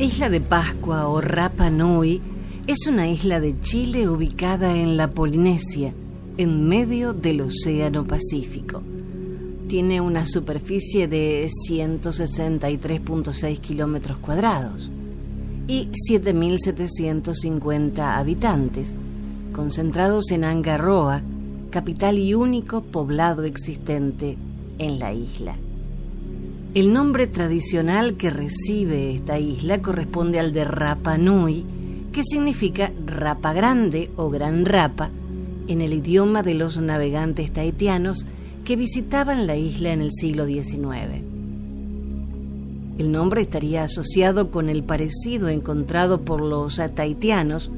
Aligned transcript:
Isla 0.00 0.30
de 0.30 0.40
Pascua 0.40 1.08
o 1.08 1.20
Rapa 1.20 1.68
Nui 1.68 2.22
es 2.66 2.86
una 2.88 3.06
isla 3.06 3.38
de 3.38 3.60
Chile 3.60 4.08
ubicada 4.08 4.74
en 4.74 4.96
la 4.96 5.10
Polinesia, 5.10 5.92
en 6.38 6.66
medio 6.66 7.12
del 7.12 7.42
Océano 7.42 8.06
Pacífico. 8.06 8.80
Tiene 9.68 10.00
una 10.00 10.24
superficie 10.24 11.06
de 11.06 11.50
163.6 11.68 13.60
kilómetros 13.60 14.16
cuadrados 14.16 14.88
y 15.68 15.90
7.750 16.10 17.98
habitantes, 18.16 18.96
concentrados 19.52 20.30
en 20.30 20.44
Angarroa, 20.44 21.20
capital 21.68 22.16
y 22.16 22.32
único 22.32 22.80
poblado 22.80 23.44
existente 23.44 24.38
en 24.78 24.98
la 24.98 25.12
isla. 25.12 25.56
El 26.72 26.92
nombre 26.92 27.26
tradicional 27.26 28.14
que 28.14 28.30
recibe 28.30 29.12
esta 29.12 29.40
isla 29.40 29.82
corresponde 29.82 30.38
al 30.38 30.52
de 30.52 30.64
Rapa 30.64 31.18
Nui, 31.18 31.64
que 32.12 32.22
significa 32.22 32.92
rapa 33.04 33.52
grande 33.52 34.08
o 34.14 34.30
gran 34.30 34.64
rapa 34.64 35.10
en 35.66 35.80
el 35.80 35.92
idioma 35.94 36.44
de 36.44 36.54
los 36.54 36.80
navegantes 36.80 37.52
tahitianos 37.52 38.24
que 38.64 38.76
visitaban 38.76 39.48
la 39.48 39.56
isla 39.56 39.92
en 39.92 40.00
el 40.00 40.12
siglo 40.12 40.46
XIX. 40.46 41.24
El 42.98 43.10
nombre 43.10 43.42
estaría 43.42 43.82
asociado 43.82 44.52
con 44.52 44.68
el 44.68 44.84
parecido 44.84 45.48
encontrado 45.48 46.20
por 46.20 46.40
los 46.40 46.80
tahitianos 46.94 47.68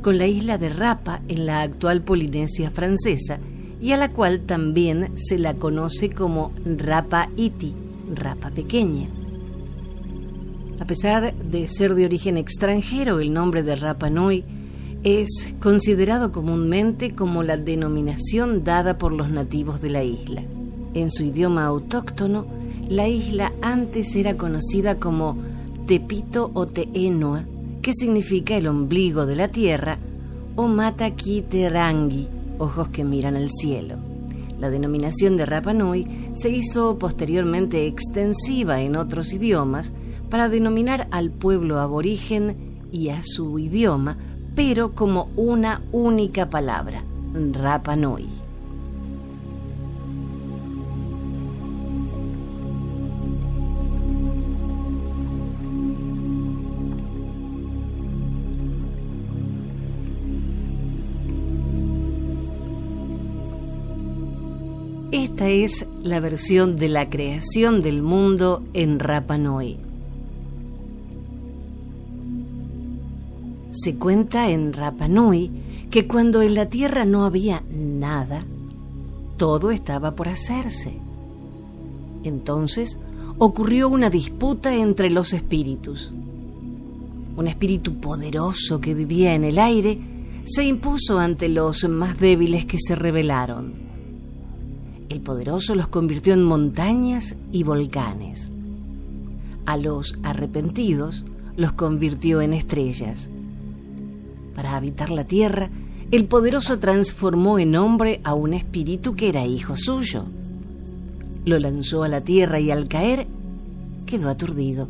con 0.00 0.16
la 0.16 0.28
isla 0.28 0.58
de 0.58 0.68
Rapa 0.68 1.22
en 1.26 1.44
la 1.44 1.62
actual 1.62 2.02
Polinesia 2.02 2.70
francesa 2.70 3.40
y 3.80 3.90
a 3.90 3.96
la 3.96 4.12
cual 4.12 4.42
también 4.42 5.10
se 5.16 5.40
la 5.40 5.54
conoce 5.54 6.10
como 6.10 6.52
Rapa 6.64 7.30
Iti, 7.36 7.74
Rapa 8.14 8.50
pequeña. 8.50 9.08
A 10.80 10.84
pesar 10.84 11.34
de 11.34 11.68
ser 11.68 11.94
de 11.94 12.04
origen 12.04 12.36
extranjero, 12.36 13.20
el 13.20 13.32
nombre 13.32 13.62
de 13.62 13.76
Rapa 13.76 14.10
Nui 14.10 14.44
es 15.04 15.54
considerado 15.60 16.32
comúnmente 16.32 17.14
como 17.14 17.42
la 17.42 17.56
denominación 17.56 18.64
dada 18.64 18.98
por 18.98 19.12
los 19.12 19.30
nativos 19.30 19.80
de 19.80 19.90
la 19.90 20.04
isla. 20.04 20.42
En 20.94 21.10
su 21.10 21.24
idioma 21.24 21.66
autóctono, 21.66 22.46
la 22.88 23.08
isla 23.08 23.52
antes 23.60 24.14
era 24.16 24.36
conocida 24.36 24.96
como 24.96 25.36
Tepito 25.86 26.50
o 26.54 26.66
Teenoa, 26.66 27.44
que 27.82 27.92
significa 27.92 28.56
el 28.56 28.66
ombligo 28.66 29.26
de 29.26 29.36
la 29.36 29.48
tierra, 29.48 29.98
o 30.56 30.66
Mata 30.66 31.10
Kiterangi, 31.10 32.26
ojos 32.58 32.88
que 32.88 33.04
miran 33.04 33.36
al 33.36 33.50
cielo. 33.50 34.07
La 34.58 34.70
denominación 34.70 35.36
de 35.36 35.46
Rapa 35.46 35.72
Nui 35.72 36.06
se 36.34 36.50
hizo 36.50 36.98
posteriormente 36.98 37.86
extensiva 37.86 38.80
en 38.80 38.96
otros 38.96 39.32
idiomas, 39.32 39.92
para 40.30 40.48
denominar 40.48 41.08
al 41.10 41.30
pueblo 41.30 41.78
aborigen 41.78 42.56
y 42.92 43.08
a 43.10 43.22
su 43.22 43.58
idioma, 43.58 44.16
pero 44.54 44.92
como 44.94 45.30
una 45.36 45.80
única 45.92 46.50
palabra, 46.50 47.02
Rapa 47.52 47.96
Nui. 47.96 48.37
Esta 65.38 65.50
es 65.50 65.86
la 66.02 66.18
versión 66.18 66.78
de 66.78 66.88
la 66.88 67.08
creación 67.08 67.80
del 67.80 68.02
mundo 68.02 68.64
en 68.72 68.98
Rapa 68.98 69.38
Nui. 69.38 69.76
Se 73.70 73.94
cuenta 73.94 74.50
en 74.50 74.72
Rapa 74.72 75.06
Nui 75.06 75.48
que 75.92 76.08
cuando 76.08 76.42
en 76.42 76.54
la 76.54 76.66
tierra 76.66 77.04
no 77.04 77.24
había 77.24 77.62
nada, 77.70 78.42
todo 79.36 79.70
estaba 79.70 80.16
por 80.16 80.26
hacerse. 80.26 80.98
Entonces 82.24 82.98
ocurrió 83.38 83.88
una 83.90 84.10
disputa 84.10 84.74
entre 84.74 85.08
los 85.08 85.32
espíritus. 85.32 86.12
Un 87.36 87.46
espíritu 87.46 88.00
poderoso 88.00 88.80
que 88.80 88.92
vivía 88.92 89.36
en 89.36 89.44
el 89.44 89.60
aire 89.60 90.00
se 90.46 90.64
impuso 90.64 91.20
ante 91.20 91.48
los 91.48 91.88
más 91.88 92.18
débiles 92.18 92.64
que 92.64 92.78
se 92.80 92.96
rebelaron. 92.96 93.87
El 95.08 95.20
poderoso 95.20 95.74
los 95.74 95.88
convirtió 95.88 96.34
en 96.34 96.42
montañas 96.42 97.36
y 97.52 97.62
volcanes. 97.62 98.50
A 99.66 99.76
los 99.76 100.18
arrepentidos 100.22 101.24
los 101.56 101.72
convirtió 101.72 102.40
en 102.40 102.52
estrellas 102.52 103.28
para 104.58 104.74
habitar 104.74 105.10
la 105.10 105.22
tierra, 105.22 105.70
el 106.10 106.24
poderoso 106.24 106.80
transformó 106.80 107.60
en 107.60 107.76
hombre 107.76 108.20
a 108.24 108.34
un 108.34 108.54
espíritu 108.54 109.14
que 109.14 109.28
era 109.28 109.46
hijo 109.46 109.76
suyo. 109.76 110.24
Lo 111.44 111.60
lanzó 111.60 112.02
a 112.02 112.08
la 112.08 112.22
tierra 112.22 112.58
y 112.58 112.72
al 112.72 112.88
caer 112.88 113.28
quedó 114.04 114.28
aturdido. 114.28 114.88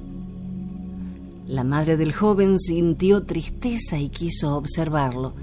La 1.48 1.64
madre 1.64 1.98
del 1.98 2.14
joven 2.14 2.58
sintió 2.58 3.24
tristeza 3.24 3.98
y 3.98 4.08
quiso 4.08 4.56
observarlo. 4.56 5.34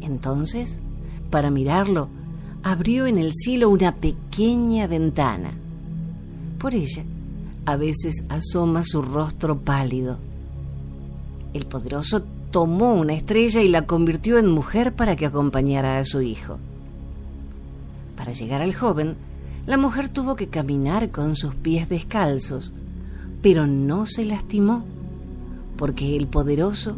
Entonces, 0.00 0.78
para 1.30 1.52
mirarlo, 1.52 2.08
abrió 2.62 3.06
en 3.06 3.18
el 3.18 3.32
cielo 3.34 3.70
una 3.70 3.92
pequeña 3.92 4.86
ventana. 4.86 5.50
Por 6.58 6.74
ella, 6.74 7.04
a 7.66 7.76
veces 7.76 8.24
asoma 8.28 8.84
su 8.84 9.02
rostro 9.02 9.58
pálido. 9.58 10.18
El 11.54 11.66
poderoso 11.66 12.22
tomó 12.50 12.94
una 12.94 13.14
estrella 13.14 13.62
y 13.62 13.68
la 13.68 13.86
convirtió 13.86 14.38
en 14.38 14.48
mujer 14.48 14.92
para 14.92 15.16
que 15.16 15.26
acompañara 15.26 15.98
a 15.98 16.04
su 16.04 16.22
hijo. 16.22 16.58
Para 18.16 18.32
llegar 18.32 18.62
al 18.62 18.74
joven, 18.74 19.16
la 19.66 19.76
mujer 19.76 20.08
tuvo 20.08 20.36
que 20.36 20.48
caminar 20.48 21.10
con 21.10 21.36
sus 21.36 21.54
pies 21.54 21.88
descalzos, 21.88 22.72
pero 23.42 23.66
no 23.66 24.06
se 24.06 24.24
lastimó, 24.24 24.84
porque 25.76 26.16
el 26.16 26.26
poderoso 26.26 26.96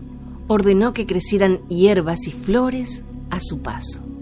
ordenó 0.48 0.92
que 0.92 1.06
crecieran 1.06 1.58
hierbas 1.68 2.26
y 2.26 2.32
flores 2.32 3.02
a 3.30 3.40
su 3.40 3.62
paso. 3.62 4.13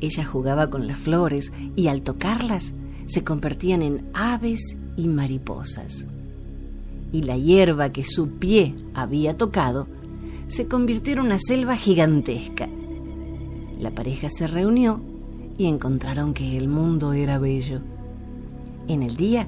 Ella 0.00 0.24
jugaba 0.24 0.70
con 0.70 0.86
las 0.86 0.98
flores 0.98 1.52
y 1.74 1.88
al 1.88 2.02
tocarlas 2.02 2.72
se 3.06 3.24
convertían 3.24 3.82
en 3.82 4.08
aves 4.14 4.76
y 4.96 5.08
mariposas 5.08 6.06
y 7.12 7.22
la 7.22 7.36
hierba 7.36 7.90
que 7.92 8.04
su 8.04 8.28
pie 8.30 8.74
había 8.94 9.36
tocado 9.36 9.86
se 10.48 10.66
convirtió 10.66 11.14
en 11.14 11.20
una 11.20 11.38
selva 11.38 11.76
gigantesca. 11.76 12.68
La 13.80 13.90
pareja 13.90 14.28
se 14.30 14.46
reunió 14.46 15.00
y 15.58 15.66
encontraron 15.66 16.34
que 16.34 16.56
el 16.56 16.68
mundo 16.68 17.12
era 17.12 17.38
bello. 17.38 17.80
En 18.88 19.02
el 19.02 19.16
día, 19.16 19.46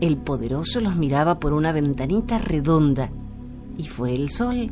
el 0.00 0.16
poderoso 0.16 0.80
los 0.80 0.96
miraba 0.96 1.38
por 1.38 1.52
una 1.52 1.72
ventanita 1.72 2.38
redonda 2.38 3.10
y 3.76 3.84
fue 3.84 4.14
el 4.14 4.30
sol. 4.30 4.70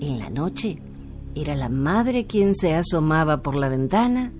En 0.00 0.18
la 0.18 0.30
noche, 0.30 0.78
era 1.40 1.54
la 1.54 1.68
madre 1.68 2.26
quien 2.26 2.56
se 2.56 2.74
asomaba 2.74 3.44
por 3.44 3.54
la 3.54 3.68
ventana 3.68 4.32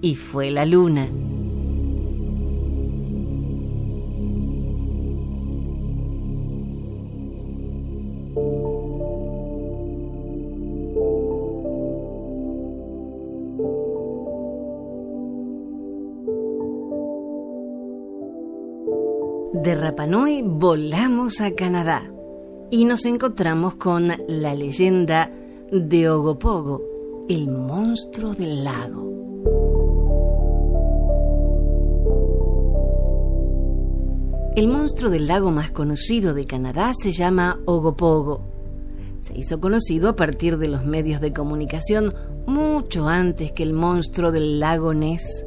y 0.00 0.14
fue 0.14 0.52
la 0.52 0.64
luna. 0.64 1.08
De 19.52 19.74
Rapanui 19.74 20.42
volamos 20.44 21.40
a 21.40 21.56
Canadá 21.56 22.08
y 22.70 22.84
nos 22.84 23.04
encontramos 23.04 23.74
con 23.74 24.12
la 24.28 24.54
leyenda 24.54 25.28
de 25.72 26.08
Ogopogo, 26.08 26.82
el 27.28 27.46
monstruo 27.46 28.34
del 28.34 28.64
lago. 28.64 29.08
El 34.56 34.66
monstruo 34.66 35.10
del 35.10 35.28
lago 35.28 35.52
más 35.52 35.70
conocido 35.70 36.34
de 36.34 36.44
Canadá 36.44 36.90
se 36.92 37.12
llama 37.12 37.60
Ogopogo. 37.66 38.50
Se 39.20 39.38
hizo 39.38 39.60
conocido 39.60 40.08
a 40.08 40.16
partir 40.16 40.58
de 40.58 40.66
los 40.66 40.84
medios 40.84 41.20
de 41.20 41.32
comunicación 41.32 42.16
mucho 42.46 43.08
antes 43.08 43.52
que 43.52 43.62
el 43.62 43.72
monstruo 43.72 44.32
del 44.32 44.58
lago 44.58 44.92
Ness, 44.92 45.46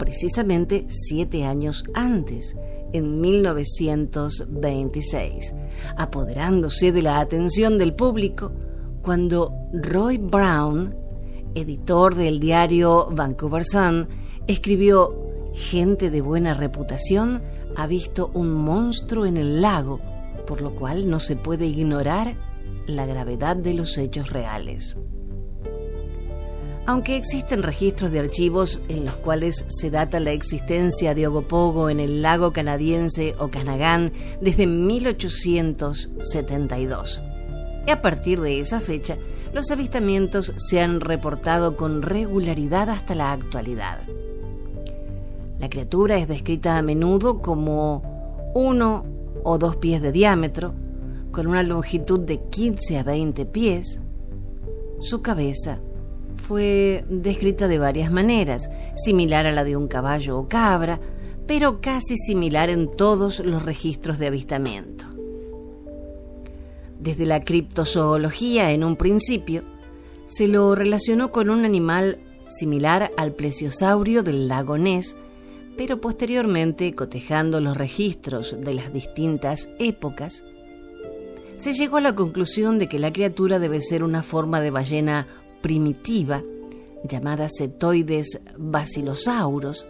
precisamente 0.00 0.86
siete 0.88 1.44
años 1.44 1.84
antes, 1.94 2.56
en 2.92 3.20
1926, 3.20 5.54
apoderándose 5.96 6.90
de 6.90 7.02
la 7.02 7.20
atención 7.20 7.78
del 7.78 7.94
público 7.94 8.50
cuando 9.02 9.52
Roy 9.72 10.18
Brown, 10.18 10.94
editor 11.54 12.14
del 12.14 12.40
diario 12.40 13.08
Vancouver 13.10 13.64
Sun, 13.64 14.08
escribió 14.46 15.14
Gente 15.54 16.10
de 16.10 16.20
buena 16.20 16.54
reputación 16.54 17.42
ha 17.76 17.86
visto 17.86 18.30
un 18.34 18.50
monstruo 18.52 19.26
en 19.26 19.36
el 19.36 19.60
lago, 19.60 20.00
por 20.46 20.60
lo 20.60 20.74
cual 20.74 21.08
no 21.10 21.20
se 21.20 21.36
puede 21.36 21.66
ignorar 21.66 22.34
la 22.86 23.06
gravedad 23.06 23.54
de 23.56 23.74
los 23.74 23.98
hechos 23.98 24.30
reales. 24.30 24.96
Aunque 26.86 27.16
existen 27.16 27.62
registros 27.62 28.10
de 28.10 28.20
archivos 28.20 28.80
en 28.88 29.04
los 29.04 29.12
cuales 29.14 29.66
se 29.68 29.90
data 29.90 30.18
la 30.18 30.32
existencia 30.32 31.14
de 31.14 31.26
Ogopogo 31.26 31.90
en 31.90 32.00
el 32.00 32.22
lago 32.22 32.52
canadiense 32.52 33.34
Okanagan 33.38 34.12
desde 34.40 34.66
1872. 34.66 37.22
Y 37.86 37.90
a 37.90 38.02
partir 38.02 38.40
de 38.40 38.60
esa 38.60 38.80
fecha, 38.80 39.16
los 39.52 39.70
avistamientos 39.70 40.52
se 40.56 40.80
han 40.80 41.00
reportado 41.00 41.76
con 41.76 42.02
regularidad 42.02 42.88
hasta 42.90 43.14
la 43.14 43.32
actualidad. 43.32 43.98
La 45.58 45.68
criatura 45.68 46.16
es 46.18 46.28
descrita 46.28 46.78
a 46.78 46.82
menudo 46.82 47.42
como 47.42 48.52
uno 48.54 49.04
o 49.42 49.58
dos 49.58 49.76
pies 49.76 50.00
de 50.00 50.12
diámetro, 50.12 50.72
con 51.32 51.46
una 51.46 51.62
longitud 51.62 52.20
de 52.20 52.40
15 52.50 52.98
a 52.98 53.02
20 53.02 53.46
pies. 53.46 54.00
Su 55.00 55.22
cabeza 55.22 55.80
fue 56.36 57.04
descrita 57.08 57.68
de 57.68 57.78
varias 57.78 58.10
maneras, 58.10 58.70
similar 58.96 59.46
a 59.46 59.52
la 59.52 59.64
de 59.64 59.76
un 59.76 59.88
caballo 59.88 60.38
o 60.38 60.48
cabra, 60.48 61.00
pero 61.46 61.80
casi 61.80 62.16
similar 62.16 62.70
en 62.70 62.90
todos 62.90 63.40
los 63.40 63.64
registros 63.64 64.18
de 64.18 64.28
avistamiento. 64.28 65.09
Desde 67.00 67.24
la 67.24 67.40
criptozoología 67.40 68.72
en 68.72 68.84
un 68.84 68.96
principio, 68.96 69.62
se 70.28 70.48
lo 70.48 70.74
relacionó 70.74 71.30
con 71.30 71.48
un 71.48 71.64
animal 71.64 72.18
similar 72.50 73.10
al 73.16 73.32
plesiosaurio 73.32 74.22
del 74.22 74.48
lago 74.48 74.76
Ness, 74.76 75.16
pero 75.78 76.00
posteriormente, 76.00 76.94
cotejando 76.94 77.60
los 77.60 77.76
registros 77.76 78.60
de 78.60 78.74
las 78.74 78.92
distintas 78.92 79.70
épocas, 79.78 80.42
se 81.56 81.72
llegó 81.72 81.96
a 81.96 82.02
la 82.02 82.14
conclusión 82.14 82.78
de 82.78 82.86
que 82.86 82.98
la 82.98 83.12
criatura 83.12 83.58
debe 83.58 83.80
ser 83.80 84.02
una 84.02 84.22
forma 84.22 84.60
de 84.60 84.70
ballena 84.70 85.26
primitiva 85.62 86.42
llamada 87.02 87.48
Cetoides 87.48 88.40
basilosaurus, 88.58 89.86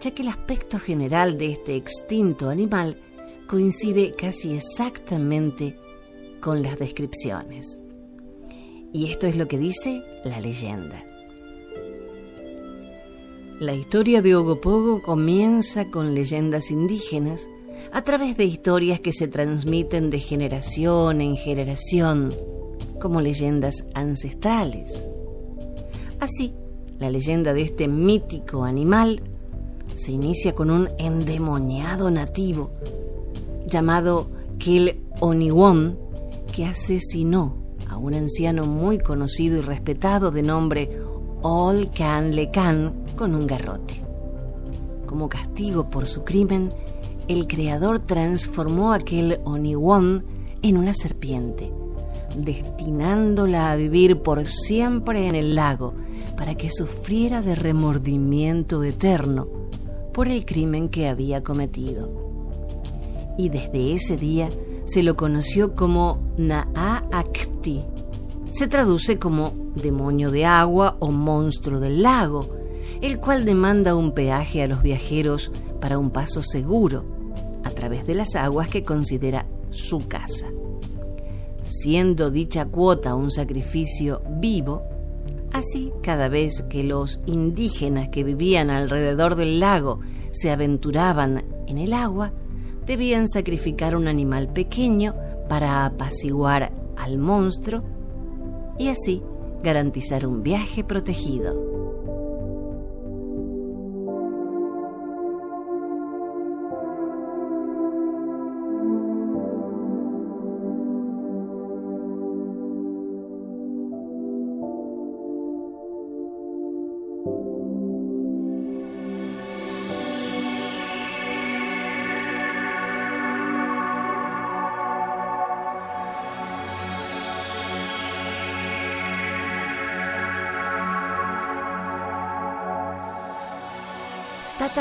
ya 0.00 0.12
que 0.12 0.22
el 0.22 0.28
aspecto 0.28 0.78
general 0.78 1.38
de 1.38 1.52
este 1.52 1.74
extinto 1.74 2.50
animal 2.50 2.96
coincide 3.48 4.14
casi 4.16 4.54
exactamente 4.54 5.76
con 6.42 6.62
las 6.62 6.78
descripciones. 6.78 7.80
Y 8.92 9.10
esto 9.10 9.26
es 9.26 9.36
lo 9.36 9.48
que 9.48 9.56
dice 9.56 10.02
la 10.24 10.40
leyenda. 10.40 11.02
La 13.60 13.74
historia 13.74 14.20
de 14.20 14.34
Ogopogo 14.34 15.00
comienza 15.00 15.90
con 15.90 16.14
leyendas 16.14 16.70
indígenas 16.70 17.48
a 17.92 18.02
través 18.02 18.36
de 18.36 18.44
historias 18.44 18.98
que 19.00 19.12
se 19.12 19.28
transmiten 19.28 20.10
de 20.10 20.18
generación 20.18 21.20
en 21.20 21.36
generación, 21.36 22.34
como 23.00 23.20
leyendas 23.20 23.84
ancestrales. 23.94 25.08
Así, 26.18 26.54
la 26.98 27.10
leyenda 27.10 27.54
de 27.54 27.62
este 27.62 27.86
mítico 27.86 28.64
animal 28.64 29.22
se 29.94 30.10
inicia 30.10 30.54
con 30.54 30.70
un 30.70 30.88
endemoniado 30.98 32.10
nativo 32.10 32.72
llamado 33.66 34.28
Kil 34.58 35.00
Oniwon 35.20 36.02
que 36.52 36.66
asesinó 36.66 37.56
a 37.88 37.96
un 37.96 38.14
anciano 38.14 38.64
muy 38.66 38.98
conocido 38.98 39.58
y 39.58 39.62
respetado 39.62 40.30
de 40.30 40.42
nombre 40.42 40.90
Ol 41.40 41.90
Can 41.90 42.36
Lecan 42.36 43.04
con 43.16 43.34
un 43.34 43.46
garrote. 43.46 44.00
Como 45.06 45.28
castigo 45.28 45.90
por 45.90 46.06
su 46.06 46.22
crimen, 46.24 46.68
el 47.26 47.46
creador 47.46 48.00
transformó 48.00 48.92
aquel 48.92 49.40
Oniwon 49.44 50.24
en 50.62 50.76
una 50.76 50.94
serpiente, 50.94 51.72
destinándola 52.36 53.72
a 53.72 53.76
vivir 53.76 54.20
por 54.20 54.46
siempre 54.46 55.26
en 55.26 55.34
el 55.34 55.54
lago 55.54 55.94
para 56.36 56.54
que 56.54 56.70
sufriera 56.70 57.42
de 57.42 57.54
remordimiento 57.54 58.84
eterno 58.84 59.48
por 60.12 60.28
el 60.28 60.44
crimen 60.44 60.88
que 60.88 61.08
había 61.08 61.42
cometido. 61.42 62.10
Y 63.38 63.48
desde 63.48 63.94
ese 63.94 64.16
día 64.16 64.48
se 64.92 65.02
lo 65.02 65.16
conoció 65.16 65.74
como 65.74 66.34
Naa'akti. 66.36 67.82
Se 68.50 68.68
traduce 68.68 69.18
como 69.18 69.54
demonio 69.74 70.30
de 70.30 70.44
agua 70.44 70.98
o 71.00 71.10
monstruo 71.10 71.80
del 71.80 72.02
lago, 72.02 72.46
el 73.00 73.18
cual 73.18 73.46
demanda 73.46 73.94
un 73.94 74.12
peaje 74.12 74.62
a 74.62 74.66
los 74.66 74.82
viajeros 74.82 75.50
para 75.80 75.98
un 75.98 76.10
paso 76.10 76.42
seguro 76.42 77.06
a 77.64 77.70
través 77.70 78.06
de 78.06 78.14
las 78.14 78.34
aguas 78.34 78.68
que 78.68 78.84
considera 78.84 79.46
su 79.70 80.06
casa. 80.08 80.48
Siendo 81.62 82.30
dicha 82.30 82.66
cuota 82.66 83.14
un 83.14 83.30
sacrificio 83.30 84.20
vivo, 84.40 84.82
así 85.52 85.90
cada 86.02 86.28
vez 86.28 86.60
que 86.68 86.84
los 86.84 87.22
indígenas 87.24 88.10
que 88.10 88.24
vivían 88.24 88.68
alrededor 88.68 89.36
del 89.36 89.58
lago 89.58 90.00
se 90.32 90.50
aventuraban 90.50 91.44
en 91.66 91.78
el 91.78 91.94
agua, 91.94 92.34
debían 92.86 93.28
sacrificar 93.28 93.96
un 93.96 94.08
animal 94.08 94.52
pequeño 94.52 95.14
para 95.48 95.84
apaciguar 95.84 96.72
al 96.96 97.18
monstruo 97.18 97.82
y 98.78 98.88
así 98.88 99.22
garantizar 99.62 100.26
un 100.26 100.42
viaje 100.42 100.84
protegido. 100.84 101.71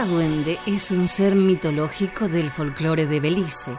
Tata 0.02 0.14
Duende 0.14 0.58
es 0.66 0.90
un 0.90 1.08
ser 1.08 1.36
mitológico 1.36 2.28
del 2.28 2.50
folclore 2.50 3.06
de 3.06 3.20
Belice, 3.20 3.78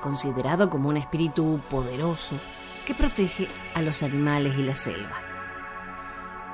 considerado 0.00 0.68
como 0.68 0.88
un 0.88 0.96
espíritu 0.96 1.60
poderoso 1.70 2.34
que 2.84 2.92
protege 2.92 3.46
a 3.72 3.82
los 3.82 4.02
animales 4.02 4.58
y 4.58 4.64
la 4.64 4.74
selva. 4.74 5.14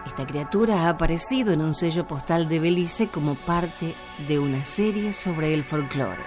Esta 0.05 0.27
criatura 0.27 0.83
ha 0.83 0.91
aparecido 0.91 1.55
en 1.55 1.63
un 1.63 1.75
sello 1.75 2.07
postal 2.07 2.47
de 2.47 2.61
Belice 2.61 3.09
como 3.09 3.37
parte 3.37 3.95
de 4.29 4.39
una 4.39 4.67
serie 4.67 5.15
sobre 5.15 5.55
el 5.55 5.65
folclore. 5.65 6.23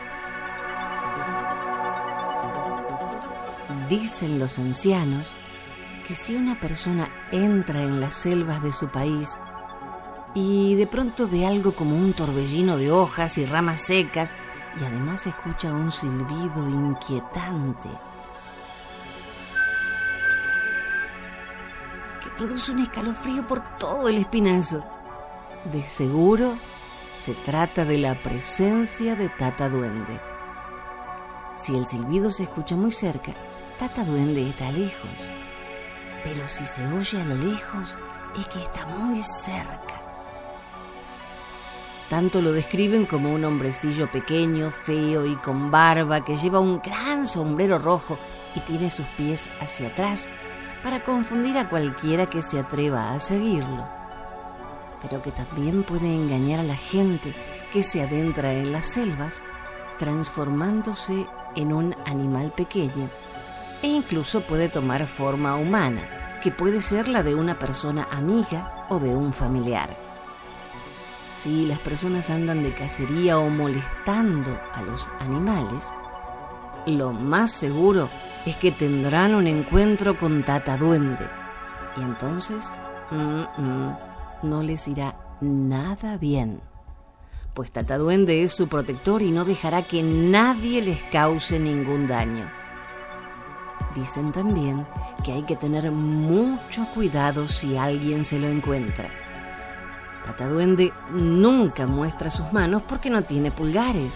Dicen 3.88 4.40
los 4.40 4.58
ancianos 4.58 5.28
que 6.08 6.16
si 6.16 6.36
una 6.36 6.60
persona 6.60 7.08
entra 7.32 7.84
en 7.84 8.02
las 8.02 8.16
selvas 8.16 8.64
de 8.64 8.74
su 8.74 8.88
país 8.88 9.38
y 10.40 10.76
de 10.76 10.86
pronto 10.86 11.28
ve 11.28 11.48
algo 11.48 11.72
como 11.72 11.96
un 11.96 12.14
torbellino 12.14 12.78
de 12.78 12.92
hojas 12.92 13.40
y 13.40 13.46
ramas 13.48 13.82
secas 13.82 14.36
y 14.80 14.84
además 14.84 15.26
escucha 15.26 15.74
un 15.74 15.92
silbido 15.92 16.70
inquietante 16.70 17.90
que 22.22 22.30
produce 22.38 22.72
un 22.72 22.80
escalofrío 22.80 23.48
por 23.48 23.78
todo 23.80 24.08
el 24.10 24.20
espinazo. 24.20 24.86
De 25.74 25.82
seguro 25.82 26.56
se 27.16 27.34
trata 27.34 27.84
de 27.84 27.98
la 27.98 28.22
presencia 28.22 29.16
de 29.16 29.30
Tata 29.30 29.70
Duende. 29.70 30.22
Si 31.58 31.76
el 31.76 31.88
silbido 31.88 32.30
se 32.30 32.44
escucha 32.44 32.76
muy 32.76 32.92
cerca, 32.92 33.32
Tata 33.80 34.06
Duende 34.06 34.48
está 34.48 34.72
lejos. 34.72 35.10
Pero 36.24 36.48
si 36.48 36.64
se 36.68 36.86
oye 36.90 37.20
a 37.20 37.26
lo 37.26 37.36
lejos, 37.36 37.98
es 38.38 38.48
que 38.50 38.62
está 38.62 38.86
muy 38.86 39.24
cerca. 39.24 39.97
Tanto 42.10 42.42
lo 42.42 42.54
describen 42.54 43.06
como 43.06 43.34
un 43.34 43.44
hombrecillo 43.44 44.10
pequeño, 44.10 44.72
feo 44.72 45.26
y 45.26 45.36
con 45.36 45.72
barba 45.72 46.24
que 46.24 46.38
lleva 46.38 46.60
un 46.60 46.80
gran 46.80 47.28
sombrero 47.28 47.80
rojo 47.80 48.18
y 48.56 48.62
tiene 48.62 48.90
sus 48.90 49.06
pies 49.18 49.50
hacia 49.60 49.90
atrás 49.90 50.30
para 50.84 51.04
confundir 51.04 51.58
a 51.58 51.68
cualquiera 51.68 52.28
que 52.28 52.42
se 52.42 52.60
atreva 52.60 53.12
a 53.12 53.20
seguirlo. 53.20 53.86
Pero 55.02 55.22
que 55.22 55.32
también 55.32 55.84
puede 55.84 56.08
engañar 56.14 56.62
a 56.62 56.64
la 56.64 56.78
gente 56.78 57.36
que 57.74 57.84
se 57.84 58.02
adentra 58.02 58.54
en 58.54 58.72
las 58.72 58.86
selvas 58.86 59.42
transformándose 60.00 61.28
en 61.56 61.74
un 61.74 61.96
animal 62.06 62.54
pequeño 62.56 63.10
e 63.82 63.88
incluso 63.88 64.42
puede 64.42 64.70
tomar 64.70 65.06
forma 65.08 65.56
humana, 65.58 66.40
que 66.42 66.52
puede 66.52 66.82
ser 66.82 67.08
la 67.08 67.22
de 67.24 67.36
una 67.36 67.60
persona 67.60 68.08
amiga 68.12 68.88
o 68.90 69.00
de 69.00 69.14
un 69.16 69.34
familiar. 69.34 70.07
Si 71.38 71.68
las 71.68 71.78
personas 71.78 72.32
andan 72.32 72.64
de 72.64 72.74
cacería 72.74 73.38
o 73.38 73.48
molestando 73.48 74.60
a 74.74 74.82
los 74.82 75.08
animales, 75.20 75.94
lo 76.88 77.14
más 77.14 77.52
seguro 77.52 78.10
es 78.48 78.56
que 78.56 78.72
tendrán 78.72 79.36
un 79.36 79.46
encuentro 79.46 80.18
con 80.18 80.42
Tata 80.42 80.78
Duende. 80.78 81.30
Y 81.96 82.02
entonces 82.02 82.72
no 84.42 84.64
les 84.64 84.88
irá 84.88 85.16
nada 85.40 86.18
bien. 86.18 86.60
Pues 87.54 87.72
Tata 87.72 88.00
Duende 88.00 88.42
es 88.42 88.54
su 88.54 88.68
protector 88.68 89.22
y 89.22 89.30
no 89.30 89.46
dejará 89.46 89.84
que 89.84 90.02
nadie 90.02 90.82
les 90.82 91.04
cause 91.04 91.60
ningún 91.60 92.08
daño. 92.08 92.50
Dicen 93.94 94.32
también 94.32 94.88
que 95.24 95.34
hay 95.34 95.44
que 95.44 95.56
tener 95.56 95.92
mucho 95.92 96.88
cuidado 96.96 97.48
si 97.48 97.78
alguien 97.78 98.26
se 98.26 98.40
lo 98.40 98.48
encuentra. 98.48 99.27
Tata 100.28 100.50
Duende 100.50 100.92
nunca 101.10 101.88
muestra 101.88 102.30
sus 102.30 102.52
manos 102.52 102.82
porque 102.82 103.10
no 103.10 103.22
tiene 103.22 103.50
pulgares. 103.50 104.14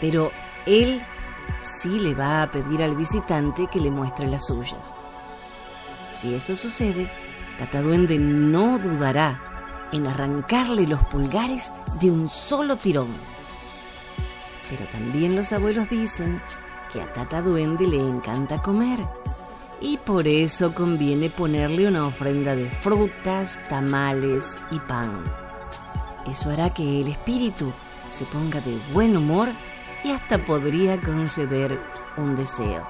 Pero 0.00 0.32
él 0.64 1.02
sí 1.60 1.98
le 1.98 2.14
va 2.14 2.42
a 2.42 2.50
pedir 2.50 2.82
al 2.82 2.96
visitante 2.96 3.66
que 3.70 3.78
le 3.78 3.90
muestre 3.90 4.26
las 4.26 4.46
suyas. 4.46 4.94
Si 6.18 6.34
eso 6.34 6.56
sucede, 6.56 7.10
Tata 7.58 7.82
Duende 7.82 8.18
no 8.18 8.78
dudará 8.78 9.88
en 9.92 10.06
arrancarle 10.06 10.86
los 10.86 11.00
pulgares 11.04 11.74
de 12.00 12.10
un 12.10 12.30
solo 12.30 12.76
tirón. 12.76 13.14
Pero 14.70 14.86
también 14.86 15.36
los 15.36 15.52
abuelos 15.52 15.90
dicen 15.90 16.40
que 16.90 17.02
a 17.02 17.12
Tata 17.12 17.42
Duende 17.42 17.86
le 17.86 18.00
encanta 18.00 18.62
comer 18.62 19.06
y 19.80 19.96
por 19.98 20.28
eso 20.28 20.74
conviene 20.74 21.30
ponerle 21.30 21.88
una 21.88 22.06
ofrenda 22.06 22.54
de 22.54 22.70
frutas, 22.70 23.60
tamales 23.68 24.58
y 24.70 24.78
pan. 24.80 25.24
Eso 26.26 26.50
hará 26.50 26.70
que 26.72 27.00
el 27.00 27.08
espíritu 27.08 27.72
se 28.10 28.24
ponga 28.26 28.60
de 28.60 28.78
buen 28.92 29.16
humor 29.16 29.50
y 30.04 30.10
hasta 30.10 30.44
podría 30.44 31.00
conceder 31.00 31.80
un 32.16 32.36
deseo. 32.36 32.86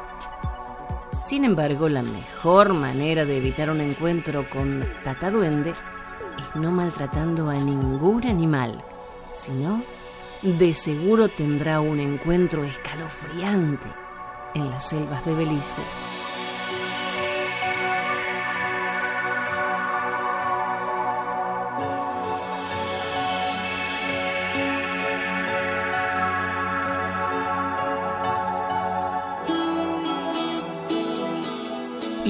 Sin 1.27 1.45
embargo, 1.45 1.89
la 1.89 2.03
mejor 2.03 2.75
manera 2.75 3.25
de 3.25 3.37
evitar 3.37 3.71
un 3.71 3.81
encuentro 3.81 4.51
con 4.51 4.85
Tata 5.05 5.31
Duende 5.31 5.71
es 5.71 6.57
no 6.57 6.73
maltratando 6.73 7.49
a 7.51 7.55
ningún 7.55 8.27
animal, 8.27 8.83
sino 9.33 9.83
de 10.43 10.75
seguro 10.75 11.29
tendrá 11.29 11.81
un 11.81 12.01
encuentro 12.01 12.65
escalofriante 12.65 13.89
en 14.55 14.71
las 14.71 14.89
selvas 14.89 15.25
de 15.25 15.35
Belice. 15.35 15.83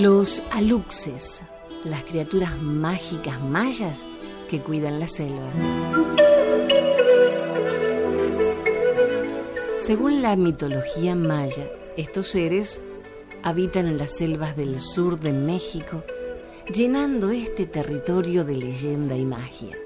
Los 0.00 0.42
aluxes, 0.52 1.42
las 1.84 2.02
criaturas 2.04 2.62
mágicas 2.62 3.38
mayas 3.42 4.06
que 4.48 4.58
cuidan 4.60 4.98
la 4.98 5.06
selva. 5.06 5.50
Según 9.78 10.22
la 10.22 10.36
mitología 10.36 11.14
maya, 11.14 11.70
estos 11.98 12.28
seres 12.28 12.82
habitan 13.42 13.88
en 13.88 13.98
las 13.98 14.16
selvas 14.16 14.56
del 14.56 14.80
sur 14.80 15.20
de 15.20 15.34
México, 15.34 16.02
llenando 16.72 17.30
este 17.30 17.66
territorio 17.66 18.46
de 18.46 18.56
leyenda 18.56 19.18
y 19.18 19.26
magia. 19.26 19.76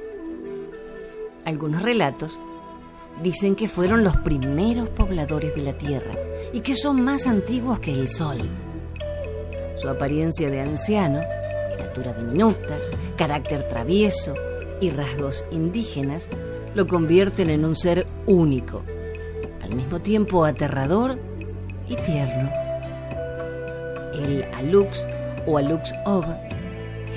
Algunos 1.44 1.83
relatos 1.83 2.38
dicen 3.21 3.56
que 3.56 3.66
fueron 3.66 4.04
los 4.04 4.16
primeros 4.18 4.88
pobladores 4.90 5.56
de 5.56 5.62
la 5.62 5.76
Tierra 5.76 6.14
y 6.52 6.61
que 6.61 6.76
son 6.76 7.00
más 7.00 7.26
antiguos 7.26 7.80
que 7.80 7.90
el 7.90 8.09
Sol. 8.09 8.38
Su 9.76 9.88
apariencia 9.88 10.50
de 10.50 10.60
anciano, 10.60 11.20
estatura 11.70 12.12
diminuta, 12.12 12.76
carácter 13.16 13.66
travieso 13.68 14.34
y 14.80 14.90
rasgos 14.90 15.44
indígenas 15.50 16.28
lo 16.74 16.86
convierten 16.86 17.50
en 17.50 17.64
un 17.64 17.76
ser 17.76 18.06
único 18.26 18.82
al 19.62 19.74
mismo 19.74 20.00
tiempo 20.00 20.44
aterrador 20.44 21.18
y 21.88 21.96
tierno. 21.96 22.50
El 24.14 24.44
Alux 24.54 25.06
o 25.46 25.58
Alux 25.58 25.94
Ob, 26.04 26.24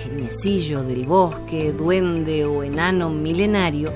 geniecillo 0.03 0.83
del 0.83 1.05
bosque, 1.05 1.71
duende 1.71 2.45
o 2.45 2.63
enano 2.63 3.09
milenario, 3.09 3.91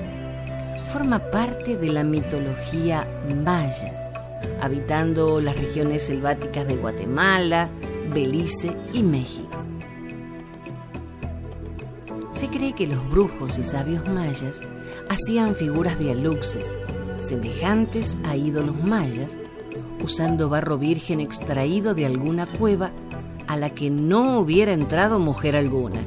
forma 0.91 1.19
parte 1.31 1.77
de 1.77 1.87
la 1.87 2.03
mitología 2.03 3.07
maya, 3.43 4.11
habitando 4.61 5.39
las 5.39 5.55
regiones 5.55 6.03
selváticas 6.03 6.67
de 6.67 6.75
Guatemala, 6.75 7.69
Belice 8.13 8.75
y 8.93 9.03
México. 9.03 9.49
Se 12.33 12.47
cree 12.47 12.73
que 12.73 12.87
los 12.87 13.09
brujos 13.09 13.57
y 13.57 13.63
sabios 13.63 14.05
mayas 14.09 14.61
hacían 15.09 15.55
figuras 15.55 15.97
de 15.97 16.11
aluxes 16.11 16.75
semejantes 17.21 18.17
a 18.25 18.35
ídolos 18.35 18.83
mayas, 18.83 19.37
usando 20.03 20.49
barro 20.49 20.77
virgen 20.77 21.19
extraído 21.19 21.93
de 21.93 22.05
alguna 22.05 22.45
cueva 22.45 22.91
a 23.47 23.55
la 23.57 23.69
que 23.69 23.89
no 23.89 24.39
hubiera 24.39 24.73
entrado 24.73 25.19
mujer 25.19 25.55
alguna. 25.55 26.01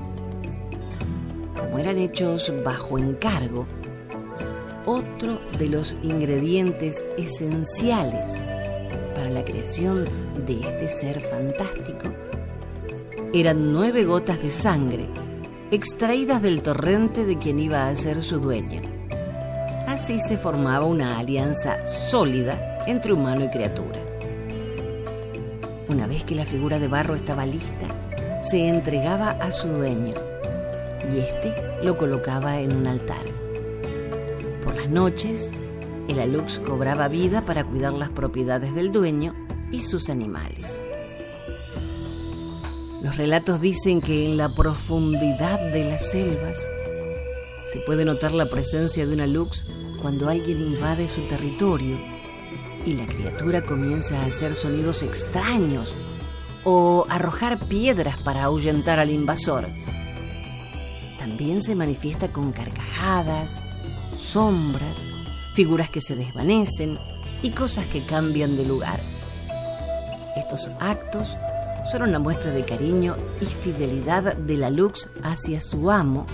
Como 1.58 1.78
eran 1.78 1.99
hechos 1.99 2.52
bajo 2.64 2.99
encargo, 2.99 3.66
otro 4.84 5.40
de 5.58 5.68
los 5.68 5.96
ingredientes 6.02 7.04
esenciales 7.16 8.44
para 9.14 9.30
la 9.30 9.44
creación 9.44 10.04
de 10.47 10.61
este 10.61 10.89
ser 10.89 11.21
fantástico 11.21 12.09
eran 13.33 13.73
nueve 13.73 14.05
gotas 14.05 14.43
de 14.43 14.51
sangre 14.51 15.09
extraídas 15.71 16.43
del 16.43 16.63
torrente 16.63 17.25
de 17.25 17.39
quien 17.39 17.59
iba 17.59 17.89
a 17.89 17.97
ser 17.97 18.23
su 18.23 18.39
dueño. 18.39 18.83
Así 19.89 20.21
se 20.21 20.37
formaba 20.37 20.85
una 20.85 21.19
alianza 21.19 21.85
sólida 21.87 22.81
entre 22.87 23.13
humano 23.13 23.45
y 23.45 23.49
criatura. 23.49 23.99
Una 25.89 26.07
vez 26.07 26.25
que 26.25 26.35
la 26.35 26.45
figura 26.45 26.79
de 26.79 26.89
barro 26.89 27.15
estaba 27.15 27.47
lista, 27.47 27.89
se 28.43 28.69
entregaba 28.69 29.31
a 29.31 29.51
su 29.51 29.69
dueño 29.69 30.15
y 31.13 31.19
éste 31.19 31.55
lo 31.83 31.97
colocaba 31.97 32.61
en 32.61 32.77
un 32.77 32.87
altar. 32.87 33.25
Por 34.63 34.77
las 34.77 34.89
noches, 34.89 35.53
el 36.09 36.21
alux 36.21 36.59
cobraba 36.59 37.09
vida 37.09 37.45
para 37.45 37.65
cuidar 37.65 37.95
las 37.95 38.11
propiedades 38.11 38.75
del 38.75 38.93
dueño 38.93 39.44
y 39.75 39.81
sus 39.81 40.09
animales. 40.09 40.81
Los 43.02 43.16
relatos 43.16 43.61
dicen 43.61 44.00
que 44.00 44.25
en 44.25 44.37
la 44.37 44.54
profundidad 44.54 45.59
de 45.73 45.85
las 45.85 46.11
selvas 46.11 46.66
se 47.71 47.81
puede 47.81 48.04
notar 48.04 48.33
la 48.33 48.49
presencia 48.49 49.04
de 49.04 49.12
una 49.12 49.26
lux 49.26 49.66
cuando 50.00 50.28
alguien 50.28 50.61
invade 50.61 51.09
su 51.09 51.23
territorio 51.23 51.99
y 52.87 52.93
la 52.93 53.07
criatura 53.07 53.62
comienza 53.64 54.21
a 54.21 54.26
hacer 54.26 54.54
sonidos 54.54 55.02
extraños 55.02 55.95
o 56.62 57.04
arrojar 57.09 57.59
piedras 57.66 58.16
para 58.19 58.45
ahuyentar 58.45 59.00
al 59.00 59.11
invasor. 59.11 59.69
También 61.19 61.62
se 61.62 61.75
manifiesta 61.75 62.31
con 62.31 62.52
carcajadas, 62.52 63.62
sombras, 64.14 65.04
figuras 65.54 65.90
que 65.90 66.00
se 66.00 66.14
desvanecen 66.14 66.99
y 67.43 67.50
cosas 67.50 67.87
que 67.87 68.07
cambian 68.07 68.57
de 68.57 68.64
lugar. 68.64 69.13
Estos 70.37 70.71
actos 70.81 71.37
son 71.91 72.03
una 72.03 72.19
muestra 72.19 72.50
de 72.50 72.64
cariño 72.64 73.17
y 73.41 73.47
fidelidad 73.47 74.37
de 74.37 74.57
la 74.57 74.71
Lux 74.71 75.11
hacia 75.23 75.61
su 75.61 75.91
amo 75.91 76.26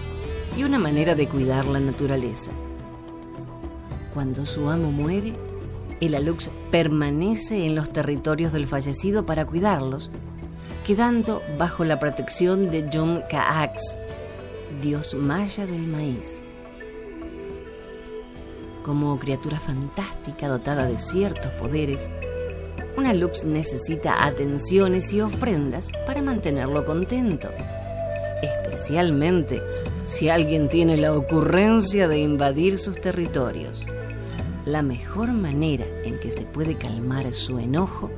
y 0.57 0.65
una 0.65 0.79
manera 0.79 1.15
de 1.15 1.29
cuidar 1.29 1.67
la 1.67 1.81
naturaleza. 1.81 2.53
Cuando 4.15 4.45
su 4.47 4.69
amo 4.69 4.91
muere, 4.91 5.35
el 6.01 6.15
alux 6.15 6.51
permanece 6.71 7.67
en 7.67 7.75
los 7.75 7.93
territorios 7.93 8.53
del 8.53 8.67
fallecido 8.67 9.27
para 9.27 9.47
cuidarlos, 9.47 10.11
quedando 10.85 11.43
bajo 11.59 11.85
la 11.85 12.01
protección 12.01 12.71
de 12.71 12.89
Yum 12.91 13.21
Kaax, 13.29 13.97
dios 14.83 15.15
maya 15.15 15.67
del 15.67 15.87
maíz. 15.87 16.43
Como 18.83 19.19
criatura 19.19 19.61
fantástica 19.61 20.49
dotada 20.49 20.87
de 20.87 20.99
ciertos 20.99 21.53
poderes, 21.53 22.09
una 23.01 23.15
Lux 23.15 23.45
necesita 23.45 24.27
atenciones 24.27 25.11
y 25.15 25.23
ofrendas 25.23 25.89
para 26.05 26.21
mantenerlo 26.21 26.85
contento, 26.85 27.49
especialmente 28.43 29.63
si 30.05 30.29
alguien 30.29 30.69
tiene 30.69 30.99
la 30.99 31.15
ocurrencia 31.15 32.09
de 32.09 32.19
invadir 32.19 32.77
sus 32.77 33.01
territorios. 33.01 33.87
La 34.67 34.83
mejor 34.83 35.33
manera 35.33 35.87
en 36.05 36.21
que 36.21 36.31
se 36.31 36.45
puede 36.45 36.77
calmar 36.77 37.33
su 37.33 37.59
enojo 37.59 38.11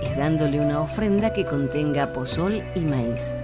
es 0.00 0.16
dándole 0.16 0.60
una 0.60 0.80
ofrenda 0.80 1.32
que 1.32 1.44
contenga 1.44 2.12
pozol 2.12 2.62
y 2.76 2.80
maíz, 2.80 3.34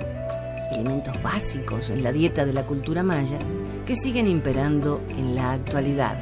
elementos 0.71 1.21
básicos 1.21 1.91
en 1.91 2.05
la 2.05 2.13
dieta 2.13 2.47
de 2.47 2.53
la 2.53 2.63
cultura 2.63 3.03
maya 3.03 3.39
que 3.87 3.97
siguen 3.97 4.29
imperando 4.29 5.03
en 5.09 5.35
la 5.35 5.51
actualidad. 5.55 6.17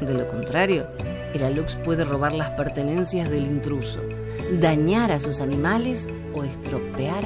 De 0.00 0.14
lo 0.14 0.26
contrario, 0.28 0.86
el 1.36 1.44
alux 1.44 1.76
puede 1.76 2.04
robar 2.04 2.32
las 2.32 2.50
pertenencias 2.50 3.30
del 3.30 3.44
intruso, 3.44 4.00
dañar 4.60 5.12
a 5.12 5.20
sus 5.20 5.40
animales 5.40 6.08
o 6.34 6.44
estropear 6.44 7.24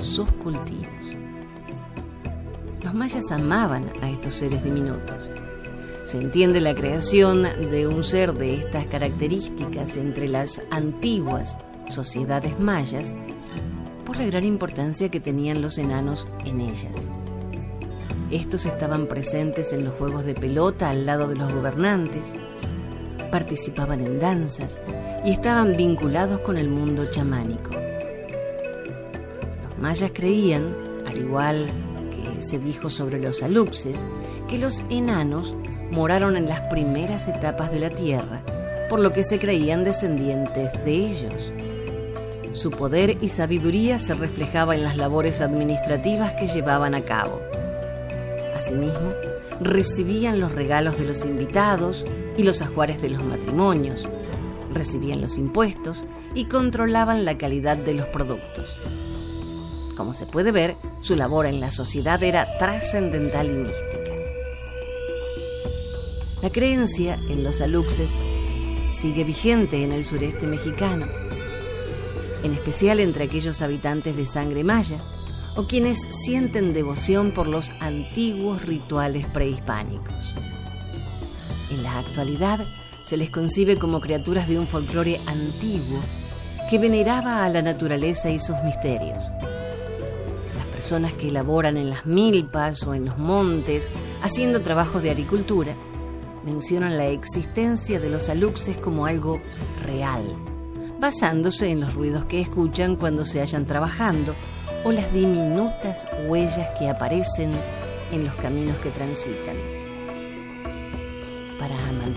sus 0.00 0.30
cultivos. 0.32 0.86
Los 2.82 2.94
mayas 2.94 3.30
amaban 3.32 3.90
a 4.02 4.10
estos 4.10 4.34
seres 4.34 4.62
diminutos. 4.62 5.30
Se 6.04 6.18
entiende 6.18 6.60
la 6.60 6.74
creación 6.74 7.42
de 7.42 7.88
un 7.88 8.04
ser 8.04 8.32
de 8.32 8.54
estas 8.54 8.86
características 8.86 9.96
entre 9.96 10.28
las 10.28 10.62
antiguas 10.70 11.58
sociedades 11.88 12.60
mayas 12.60 13.12
por 14.04 14.16
la 14.16 14.26
gran 14.26 14.44
importancia 14.44 15.08
que 15.08 15.18
tenían 15.18 15.62
los 15.62 15.78
enanos 15.78 16.28
en 16.44 16.60
ellas. 16.60 17.08
Estos 18.30 18.66
estaban 18.66 19.06
presentes 19.06 19.72
en 19.72 19.84
los 19.84 19.94
juegos 19.94 20.24
de 20.24 20.34
pelota 20.34 20.90
al 20.90 21.06
lado 21.06 21.28
de 21.28 21.36
los 21.36 21.52
gobernantes, 21.52 22.34
participaban 23.26 24.00
en 24.00 24.18
danzas 24.18 24.80
y 25.24 25.32
estaban 25.32 25.76
vinculados 25.76 26.40
con 26.40 26.56
el 26.58 26.68
mundo 26.68 27.04
chamánico. 27.10 27.70
Los 29.62 29.78
mayas 29.78 30.10
creían, 30.14 30.74
al 31.06 31.18
igual 31.18 31.66
que 32.10 32.42
se 32.42 32.58
dijo 32.58 32.90
sobre 32.90 33.20
los 33.20 33.42
aluxes, 33.42 34.04
que 34.48 34.58
los 34.58 34.82
enanos 34.90 35.54
moraron 35.90 36.36
en 36.36 36.46
las 36.46 36.60
primeras 36.62 37.28
etapas 37.28 37.70
de 37.72 37.80
la 37.80 37.90
tierra, 37.90 38.42
por 38.88 39.00
lo 39.00 39.12
que 39.12 39.24
se 39.24 39.38
creían 39.38 39.84
descendientes 39.84 40.72
de 40.84 40.92
ellos. 40.92 41.52
Su 42.52 42.70
poder 42.70 43.18
y 43.20 43.28
sabiduría 43.28 43.98
se 43.98 44.14
reflejaba 44.14 44.74
en 44.74 44.82
las 44.82 44.96
labores 44.96 45.40
administrativas 45.40 46.32
que 46.32 46.46
llevaban 46.46 46.94
a 46.94 47.02
cabo. 47.02 47.40
Asimismo, 48.56 49.12
recibían 49.60 50.40
los 50.40 50.52
regalos 50.52 50.98
de 50.98 51.04
los 51.04 51.24
invitados 51.24 52.04
y 52.36 52.42
los 52.42 52.62
ajuares 52.62 53.00
de 53.00 53.10
los 53.10 53.24
matrimonios, 53.24 54.08
recibían 54.72 55.20
los 55.20 55.38
impuestos 55.38 56.04
y 56.34 56.46
controlaban 56.46 57.24
la 57.24 57.38
calidad 57.38 57.76
de 57.76 57.94
los 57.94 58.06
productos. 58.06 58.76
Como 59.96 60.12
se 60.12 60.26
puede 60.26 60.52
ver, 60.52 60.76
su 61.00 61.16
labor 61.16 61.46
en 61.46 61.60
la 61.60 61.70
sociedad 61.70 62.22
era 62.22 62.58
trascendental 62.58 63.46
y 63.48 63.54
mística. 63.54 64.10
La 66.42 66.50
creencia 66.50 67.18
en 67.28 67.42
los 67.42 67.62
aluxes 67.62 68.22
sigue 68.92 69.24
vigente 69.24 69.82
en 69.82 69.92
el 69.92 70.04
sureste 70.04 70.46
mexicano, 70.46 71.06
en 72.42 72.52
especial 72.52 73.00
entre 73.00 73.24
aquellos 73.24 73.62
habitantes 73.62 74.16
de 74.16 74.26
sangre 74.26 74.62
maya, 74.62 75.02
o 75.56 75.66
quienes 75.66 76.02
sienten 76.10 76.74
devoción 76.74 77.32
por 77.32 77.46
los 77.46 77.70
antiguos 77.80 78.62
rituales 78.62 79.26
prehispánicos. 79.26 80.34
En 81.76 81.82
la 81.82 81.98
actualidad 81.98 82.66
se 83.02 83.18
les 83.18 83.28
concibe 83.28 83.78
como 83.78 84.00
criaturas 84.00 84.48
de 84.48 84.58
un 84.58 84.66
folclore 84.66 85.20
antiguo 85.26 86.00
que 86.70 86.78
veneraba 86.78 87.44
a 87.44 87.50
la 87.50 87.60
naturaleza 87.60 88.30
y 88.30 88.38
sus 88.38 88.56
misterios. 88.64 89.30
Las 90.56 90.66
personas 90.72 91.12
que 91.12 91.28
elaboran 91.28 91.76
en 91.76 91.90
las 91.90 92.06
milpas 92.06 92.82
o 92.84 92.94
en 92.94 93.04
los 93.04 93.18
montes, 93.18 93.90
haciendo 94.22 94.62
trabajos 94.62 95.02
de 95.02 95.10
agricultura, 95.10 95.76
mencionan 96.46 96.96
la 96.96 97.08
existencia 97.08 98.00
de 98.00 98.08
los 98.08 98.30
aluxes 98.30 98.78
como 98.78 99.04
algo 99.04 99.38
real, 99.84 100.22
basándose 100.98 101.70
en 101.70 101.80
los 101.80 101.92
ruidos 101.92 102.24
que 102.24 102.40
escuchan 102.40 102.96
cuando 102.96 103.26
se 103.26 103.40
hallan 103.40 103.66
trabajando 103.66 104.34
o 104.82 104.92
las 104.92 105.12
diminutas 105.12 106.06
huellas 106.26 106.68
que 106.78 106.88
aparecen 106.88 107.52
en 108.12 108.24
los 108.24 108.34
caminos 108.36 108.78
que 108.78 108.90
transitan. 108.90 109.75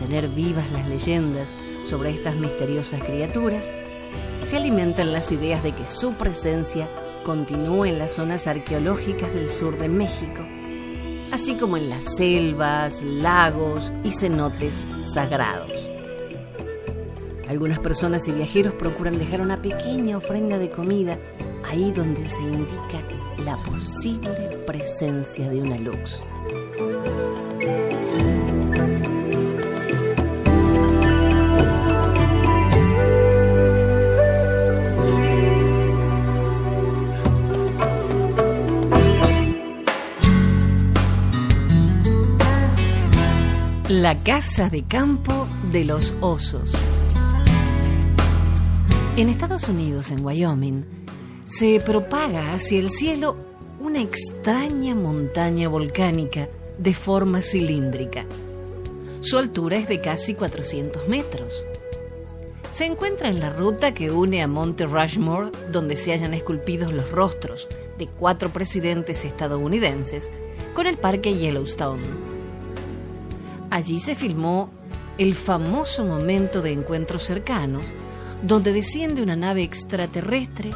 Mantener 0.10 0.36
vivas 0.36 0.72
las 0.72 0.89
leyendas 0.89 1.56
sobre 1.84 2.10
estas 2.10 2.36
misteriosas 2.36 3.00
criaturas, 3.04 3.72
se 4.43 4.58
alimentan 4.58 5.13
las 5.13 5.32
ideas 5.32 5.62
de 5.62 5.76
que 5.76 5.86
su 5.86 6.13
presencia 6.13 6.89
continúa 7.24 7.88
en 7.88 8.00
las 8.00 8.13
zonas 8.13 8.48
arqueológicas 8.48 9.32
del 9.36 9.52
sur 9.52 9.78
de 9.78 9.88
México, 9.88 10.43
así 11.32 11.54
como 11.58 11.78
en 11.78 11.91
las 11.91 12.15
selvas, 12.15 13.04
lagos 13.04 13.93
y 14.04 14.12
cenotes 14.12 14.88
sagrados. 15.00 15.72
Algunas 17.48 17.78
personas 17.78 18.28
y 18.28 18.32
viajeros 18.32 18.74
procuran 18.74 19.19
dejar 19.19 19.41
una 19.41 19.62
pequeña 19.62 20.17
ofrenda 20.17 20.58
de 20.58 20.72
comida 20.72 21.19
ahí 21.69 21.91
donde 21.91 22.28
se 22.28 22.41
indica 22.41 23.04
la 23.45 23.56
posible 23.58 24.58
presencia 24.65 25.48
de 25.52 25.62
una 25.62 25.78
luz. 25.78 26.19
La 44.01 44.17
casa 44.17 44.69
de 44.69 44.83
campo 44.83 45.45
de 45.73 45.83
los 45.83 46.13
osos. 46.21 46.71
En 49.17 49.27
Estados 49.27 49.67
Unidos, 49.67 50.12
en 50.12 50.23
Wyoming, 50.23 50.85
se 51.49 51.81
propaga 51.81 52.53
hacia 52.53 52.79
el 52.79 52.91
cielo 52.91 53.35
una 53.81 54.01
extraña 54.01 54.95
montaña 54.95 55.67
volcánica 55.67 56.47
de 56.77 56.93
forma 56.93 57.41
cilíndrica. 57.41 58.25
Su 59.19 59.38
altura 59.38 59.75
es 59.75 59.89
de 59.89 59.99
casi 59.99 60.33
400 60.33 61.09
metros. 61.09 61.65
Se 62.71 62.85
encuentra 62.85 63.27
en 63.27 63.41
la 63.41 63.49
ruta 63.49 63.93
que 63.93 64.12
une 64.12 64.41
a 64.41 64.47
Monte 64.47 64.85
Rushmore, 64.85 65.51
donde 65.73 65.97
se 65.97 66.13
hallan 66.13 66.33
esculpidos 66.33 66.93
los 66.93 67.12
rostros 67.12 67.67
de 67.97 68.07
cuatro 68.07 68.53
presidentes 68.53 69.25
estadounidenses, 69.25 70.31
con 70.73 70.88
el 70.88 70.95
parque 70.95 71.35
Yellowstone. 71.35 72.28
Allí 73.79 73.99
se 73.99 74.13
filmó 74.13 74.69
el 75.17 75.35
famoso 75.35 76.03
momento 76.03 76.61
de 76.61 76.73
encuentros 76.73 77.23
cercanos, 77.23 77.81
donde 78.43 78.73
desciende 78.73 79.23
una 79.23 79.37
nave 79.37 79.63
extraterrestre 79.63 80.71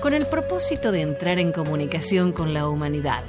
con 0.00 0.14
el 0.14 0.24
propósito 0.24 0.90
de 0.90 1.02
entrar 1.02 1.38
en 1.38 1.52
comunicación 1.52 2.32
con 2.32 2.54
la 2.54 2.66
humanidad. 2.66 3.24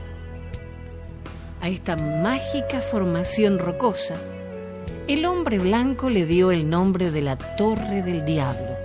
A 1.60 1.68
esta 1.68 1.98
mágica 1.98 2.80
formación 2.80 3.60
rocosa, 3.60 4.16
el 5.10 5.26
hombre 5.26 5.60
blanco 5.60 6.10
le 6.10 6.26
dio 6.26 6.50
el 6.52 6.70
nombre 6.70 7.12
de 7.12 7.22
la 7.22 7.36
Torre 7.36 8.04
del 8.04 8.24
Diablo. 8.24 8.78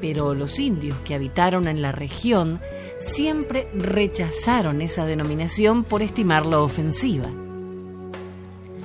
Pero 0.00 0.32
los 0.34 0.58
indios 0.58 0.96
que 1.04 1.14
habitaron 1.14 1.68
en 1.68 1.82
la 1.82 1.92
región 1.92 2.62
siempre 2.98 3.68
rechazaron 3.74 4.80
esa 4.80 5.04
denominación 5.04 5.84
por 5.84 6.00
estimarla 6.00 6.60
ofensiva. 6.60 7.30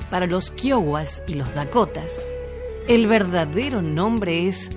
Para 0.10 0.28
los 0.28 0.52
Kiowas 0.52 1.24
y 1.28 1.34
los 1.34 1.54
Dakotas, 1.56 2.22
el 2.88 3.08
verdadero 3.08 3.82
nombre 3.82 4.48
es 4.48 4.72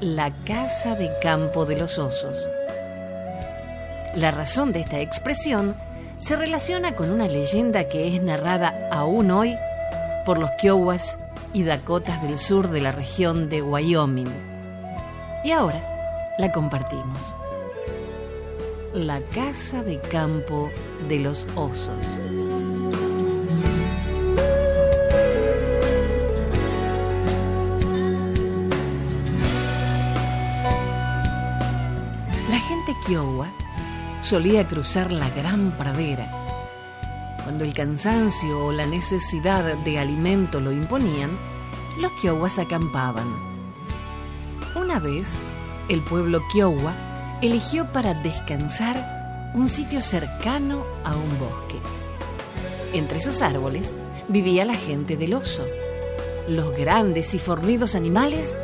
la 0.00 0.30
casa 0.44 0.94
de 0.94 1.10
campo 1.20 1.64
de 1.64 1.76
los 1.76 1.98
osos. 1.98 2.48
La 4.14 4.30
razón 4.30 4.72
de 4.72 4.80
esta 4.80 5.00
expresión 5.00 5.74
se 6.18 6.36
relaciona 6.36 6.94
con 6.94 7.10
una 7.10 7.26
leyenda 7.26 7.88
que 7.88 8.14
es 8.14 8.22
narrada 8.22 8.88
aún 8.92 9.30
hoy 9.30 9.56
por 10.24 10.38
los 10.38 10.50
Kiowas 10.52 11.18
y 11.52 11.64
Dakotas 11.64 12.22
del 12.22 12.38
sur 12.38 12.68
de 12.68 12.80
la 12.80 12.92
región 12.92 13.48
de 13.48 13.62
Wyoming. 13.62 14.32
Y 15.44 15.50
ahora 15.50 16.34
la 16.38 16.52
compartimos. 16.52 17.34
La 18.94 19.20
casa 19.34 19.82
de 19.82 20.00
campo 20.00 20.70
de 21.08 21.18
los 21.18 21.46
osos. 21.54 22.20
Kiowa 33.08 33.48
solía 34.20 34.68
cruzar 34.68 35.10
la 35.10 35.30
gran 35.30 35.70
pradera. 35.78 36.28
Cuando 37.42 37.64
el 37.64 37.72
cansancio 37.72 38.66
o 38.66 38.70
la 38.70 38.84
necesidad 38.84 39.64
de 39.78 39.98
alimento 39.98 40.60
lo 40.60 40.72
imponían, 40.72 41.30
los 41.98 42.12
Kiowas 42.20 42.58
acampaban. 42.58 43.26
Una 44.76 44.98
vez, 44.98 45.36
el 45.88 46.02
pueblo 46.02 46.42
Kiowa 46.52 46.92
eligió 47.40 47.86
para 47.86 48.12
descansar 48.12 49.52
un 49.54 49.70
sitio 49.70 50.02
cercano 50.02 50.84
a 51.02 51.16
un 51.16 51.38
bosque. 51.38 51.78
Entre 52.92 53.20
esos 53.20 53.40
árboles 53.40 53.94
vivía 54.28 54.66
la 54.66 54.74
gente 54.74 55.16
del 55.16 55.32
oso. 55.32 55.64
Los 56.46 56.76
grandes 56.76 57.32
y 57.32 57.38
fornidos 57.38 57.94
animales 57.94 58.60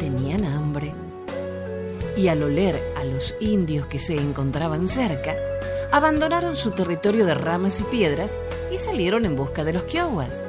tenían 0.00 0.46
hambre. 0.46 0.92
Y 2.16 2.28
al 2.28 2.42
oler 2.42 2.93
los 3.04 3.34
indios 3.40 3.86
que 3.86 3.98
se 3.98 4.16
encontraban 4.16 4.88
cerca, 4.88 5.36
abandonaron 5.92 6.56
su 6.56 6.70
territorio 6.70 7.24
de 7.26 7.34
ramas 7.34 7.80
y 7.80 7.84
piedras 7.84 8.38
y 8.72 8.78
salieron 8.78 9.24
en 9.24 9.36
busca 9.36 9.64
de 9.64 9.72
los 9.72 9.84
Kiowas. 9.84 10.44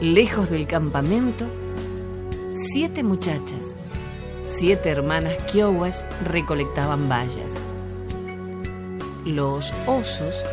Lejos 0.00 0.50
del 0.50 0.66
campamento, 0.66 1.46
siete 2.54 3.02
muchachas, 3.02 3.74
siete 4.42 4.90
hermanas 4.90 5.36
Kiowas 5.50 6.04
recolectaban 6.24 7.08
bayas. 7.08 7.54
Los 9.24 9.72
osos 9.86 10.44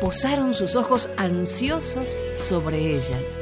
posaron 0.00 0.54
sus 0.54 0.76
ojos 0.76 1.10
ansiosos 1.16 2.18
sobre 2.34 2.96
ellas 2.96 3.38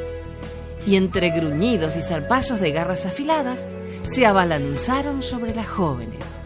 y 0.86 0.96
entre 0.96 1.30
gruñidos 1.30 1.96
y 1.96 2.02
zarpazos 2.02 2.60
de 2.60 2.72
garras 2.72 3.06
afiladas 3.06 3.66
se 4.06 4.24
abalanzaron 4.24 5.20
sobre 5.20 5.54
las 5.54 5.66
jóvenes. 5.66 6.38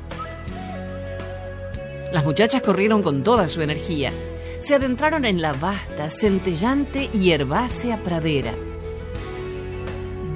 Las 2.11 2.25
muchachas 2.25 2.63
corrieron 2.63 3.03
con 3.03 3.23
toda 3.23 3.49
su 3.49 3.61
energía. 3.61 4.13
Se 4.61 4.75
adentraron 4.75 5.25
en 5.25 5.41
la 5.41 5.53
vasta, 5.53 6.11
centellante 6.11 7.09
y 7.13 7.31
herbácea 7.31 8.03
pradera. 8.03 8.53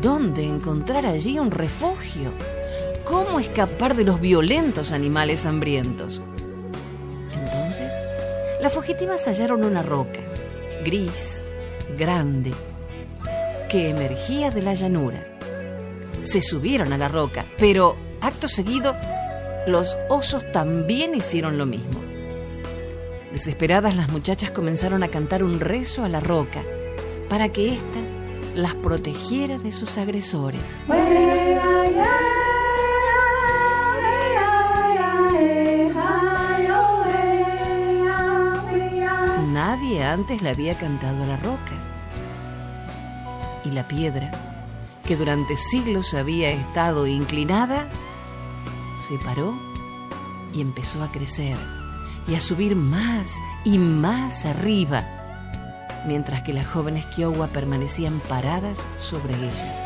¿Dónde 0.01 0.45
encontrar 0.45 1.07
allí 1.07 1.39
un 1.39 1.51
refugio? 1.51 2.33
¿Cómo 3.05 3.41
escapar 3.41 3.97
de 3.97 4.05
los 4.05 4.21
violentos 4.21 4.93
animales 4.93 5.47
hambrientos? 5.47 6.23
Entonces, 7.33 7.91
las 8.61 8.73
fugitivas 8.73 9.27
hallaron 9.27 9.65
una 9.65 9.83
roca, 9.83 10.21
gris, 10.85 11.43
grande, 11.99 12.53
que 13.69 13.89
emergía 13.89 14.51
de 14.51 14.63
la 14.63 14.75
llanura. 14.75 15.34
Se 16.25 16.41
subieron 16.41 16.93
a 16.93 16.99
la 16.99 17.09
roca, 17.09 17.45
pero 17.59 17.97
acto 18.21 18.49
seguido 18.49 18.97
los 19.67 19.97
osos 20.09 20.51
también 20.53 21.15
hicieron 21.15 21.57
lo 21.59 21.67
mismo. 21.67 22.01
Desesperadas 23.33 23.97
las 23.97 24.09
muchachas 24.11 24.51
comenzaron 24.51 25.03
a 25.03 25.09
cantar 25.09 25.43
un 25.43 25.61
rezo 25.61 26.05
a 26.05 26.09
la 26.09 26.21
roca 26.21 26.63
para 27.29 27.49
que 27.49 27.75
ésta 27.75 28.01
las 28.55 28.75
protegiera 28.75 29.59
de 29.59 29.73
sus 29.73 29.99
agresores. 29.99 30.63
Nadie 39.53 40.05
antes 40.05 40.43
le 40.43 40.51
había 40.51 40.77
cantado 40.77 41.23
a 41.23 41.27
la 41.27 41.37
roca. 41.37 41.73
Y 43.65 43.71
la 43.71 43.89
piedra, 43.89 44.31
que 45.07 45.17
durante 45.17 45.57
siglos 45.57 46.15
había 46.15 46.51
estado 46.51 47.07
inclinada, 47.07 47.89
se 49.07 49.19
paró 49.19 49.55
y 50.53 50.61
empezó 50.61 51.03
a 51.03 51.13
crecer 51.13 51.57
y 52.27 52.35
a 52.35 52.41
subir 52.41 52.75
más 52.75 53.37
y 53.65 53.79
más 53.79 54.47
arriba, 54.47 55.05
mientras 56.07 56.43
que 56.43 56.53
las 56.53 56.67
jóvenes 56.67 57.05
Kiowa 57.07 57.49
permanecían 57.49 58.21
paradas 58.21 58.87
sobre 58.99 59.35
ella. 59.35 59.81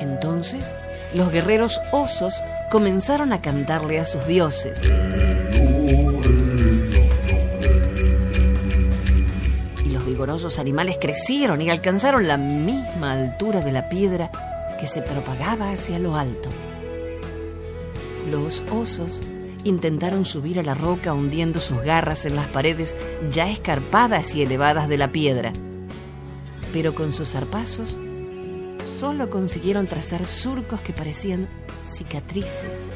Entonces, 0.00 0.76
los 1.14 1.30
guerreros 1.30 1.80
osos 1.92 2.42
comenzaron 2.70 3.32
a 3.32 3.40
cantarle 3.40 4.00
a 4.00 4.04
sus 4.04 4.26
dioses. 4.26 4.82
Vigorosos 10.34 10.58
animales 10.58 10.98
crecieron 11.00 11.62
y 11.62 11.70
alcanzaron 11.70 12.26
la 12.26 12.36
misma 12.36 13.12
altura 13.12 13.60
de 13.60 13.70
la 13.70 13.88
piedra 13.88 14.32
que 14.80 14.88
se 14.88 15.00
propagaba 15.00 15.70
hacia 15.70 16.00
lo 16.00 16.16
alto. 16.16 16.48
Los 18.28 18.64
osos 18.72 19.22
intentaron 19.62 20.24
subir 20.24 20.58
a 20.58 20.64
la 20.64 20.74
roca 20.74 21.14
hundiendo 21.14 21.60
sus 21.60 21.80
garras 21.82 22.26
en 22.26 22.34
las 22.34 22.48
paredes 22.48 22.96
ya 23.30 23.48
escarpadas 23.48 24.34
y 24.34 24.42
elevadas 24.42 24.88
de 24.88 24.98
la 24.98 25.06
piedra, 25.06 25.52
pero 26.72 26.96
con 26.96 27.12
sus 27.12 27.30
zarpazos 27.30 27.96
solo 28.98 29.30
consiguieron 29.30 29.86
trazar 29.86 30.26
surcos 30.26 30.80
que 30.80 30.92
parecían 30.92 31.48
cicatrices 31.88 32.90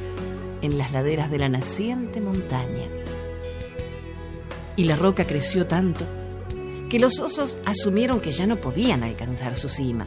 en 0.61 0.77
las 0.77 0.91
laderas 0.91 1.31
de 1.31 1.39
la 1.39 1.49
naciente 1.49 2.21
montaña. 2.21 2.89
Y 4.75 4.85
la 4.85 4.97
roca 4.97 5.25
creció 5.25 5.69
tanto 5.69 6.05
que 6.89 6.99
los 6.99 7.21
osos 7.21 7.59
asumieron 7.65 8.21
que 8.21 8.33
ya 8.33 8.47
no 8.47 8.57
podían 8.57 9.03
alcanzar 9.03 9.57
su 9.57 9.69
cima. 9.69 10.07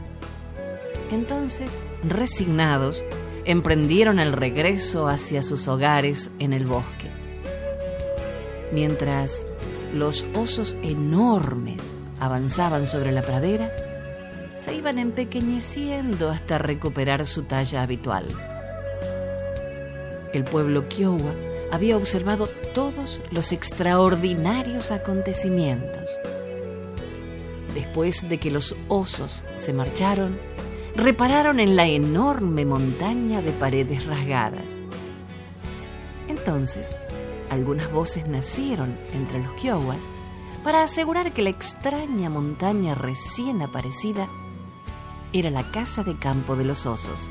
Entonces, 1.12 1.82
resignados, 2.04 3.04
emprendieron 3.46 4.20
el 4.20 4.34
regreso 4.34 5.08
hacia 5.08 5.44
sus 5.44 5.68
hogares 5.68 6.32
en 6.40 6.54
el 6.54 6.66
bosque. 6.66 7.10
Mientras 8.72 9.46
los 9.94 10.26
osos 10.34 10.78
enormes 10.82 11.96
avanzaban 12.20 12.88
sobre 12.88 13.12
la 13.12 13.22
pradera, 13.22 13.72
se 14.56 14.76
iban 14.76 15.00
empequeñeciendo 15.00 16.30
hasta 16.30 16.58
recuperar 16.58 17.26
su 17.26 17.44
talla 17.44 17.82
habitual. 17.82 18.28
El 20.34 20.44
pueblo 20.46 20.88
Kiowa 20.88 21.34
había 21.72 21.98
observado 21.98 22.48
todos 22.74 23.20
los 23.32 23.52
extraordinarios 23.52 24.92
acontecimientos. 24.92 26.10
Después 27.92 28.30
de 28.30 28.38
que 28.38 28.52
los 28.52 28.78
osos 28.88 29.44
se 29.54 29.74
marcharon, 29.74 30.40
repararon 30.96 31.60
en 31.60 31.76
la 31.76 31.88
enorme 31.88 32.64
montaña 32.64 33.42
de 33.42 33.52
paredes 33.52 34.06
rasgadas. 34.06 34.80
Entonces, 36.30 36.96
algunas 37.50 37.92
voces 37.92 38.30
nacieron 38.30 38.98
entre 39.14 39.44
los 39.44 39.52
Kiowas 39.56 40.00
para 40.64 40.84
asegurar 40.84 41.34
que 41.34 41.42
la 41.42 41.50
extraña 41.50 42.30
montaña 42.30 42.96
recién 42.96 43.62
aparecida 43.62 44.30
era 45.34 45.50
la 45.50 45.70
casa 45.72 46.06
de 46.06 46.18
campo 46.18 46.56
de 46.56 46.64
los 46.64 46.86
osos. 46.86 47.30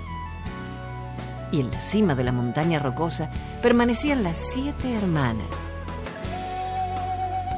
Y 1.52 1.60
en 1.60 1.70
la 1.70 1.80
cima 1.80 2.14
de 2.14 2.24
la 2.24 2.32
montaña 2.32 2.80
rocosa 2.80 3.30
permanecían 3.62 4.22
las 4.22 4.36
siete 4.36 4.94
hermanas. 4.94 5.48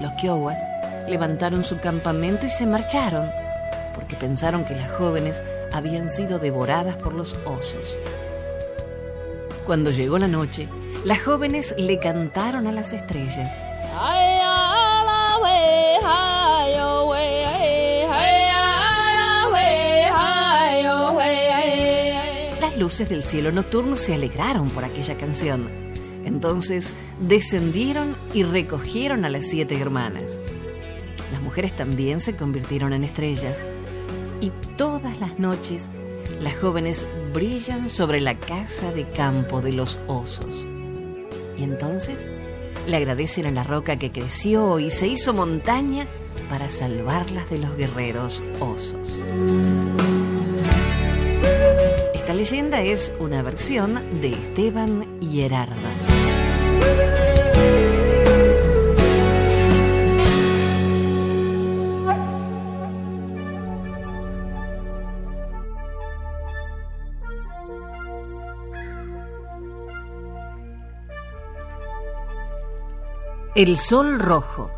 Los 0.01 0.13
Kiowas 0.21 0.63
levantaron 1.09 1.65
su 1.65 1.79
campamento 1.79 2.47
y 2.47 2.51
se 2.51 2.67
marcharon, 2.67 3.31
porque 3.95 4.17
pensaron 4.17 4.65
que 4.65 4.75
las 4.75 4.91
jóvenes 4.93 5.43
habían 5.73 6.11
sido 6.11 6.39
devoradas 6.39 6.97
por 6.97 7.15
los 7.15 7.35
osos. 7.45 7.97
Cuando 9.67 9.91
llegó 9.91 10.19
la 10.19 10.29
noche, 10.29 10.69
las 11.05 11.23
jóvenes 11.23 11.75
le 11.79 11.99
cantaron 11.99 12.67
a 12.67 12.73
las 12.73 12.93
estrellas. 12.93 13.61
Las 22.61 22.77
luces 22.77 23.09
del 23.09 23.23
cielo 23.23 23.53
nocturno 23.53 23.97
se 23.97 24.15
alegraron 24.15 24.69
por 24.71 24.85
aquella 24.85 25.17
canción. 25.17 25.71
Entonces 26.25 26.93
descendieron 27.21 28.15
y 28.35 28.43
recogieron 28.45 29.25
a 29.25 29.29
las 29.29 29.47
siete 29.47 29.81
hermanas. 29.81 30.39
Mujeres 31.53 31.77
también 31.77 32.21
se 32.21 32.35
convirtieron 32.35 32.95
en 32.95 33.05
estrellas 33.05 33.63
y 34.41 34.51
todas 34.79 35.21
las 35.21 35.39
noches 35.39 35.91
las 36.41 36.57
jóvenes 36.57 37.05
brillan 37.35 37.91
sobre 37.91 38.23
la 38.23 38.37
casa 38.37 38.91
de 38.91 39.07
campo 39.07 39.61
de 39.61 39.73
los 39.73 39.99
osos. 40.07 40.67
Y 41.59 41.63
entonces 41.63 42.27
le 42.87 42.97
agradecen 42.97 43.49
a 43.49 43.51
la 43.51 43.65
roca 43.65 43.99
que 43.99 44.11
creció 44.11 44.79
y 44.79 44.89
se 44.91 45.09
hizo 45.09 45.35
montaña 45.35 46.07
para 46.49 46.71
salvarlas 46.71 47.51
de 47.51 47.59
los 47.59 47.77
guerreros 47.77 48.43
osos. 48.59 49.23
Esta 52.15 52.33
leyenda 52.33 52.81
es 52.81 53.13
una 53.21 53.43
versión 53.43 54.23
de 54.23 54.33
Esteban 54.33 55.19
y 55.21 55.43
El 73.55 73.77
Sol 73.77 74.19
Rojo, 74.19 74.71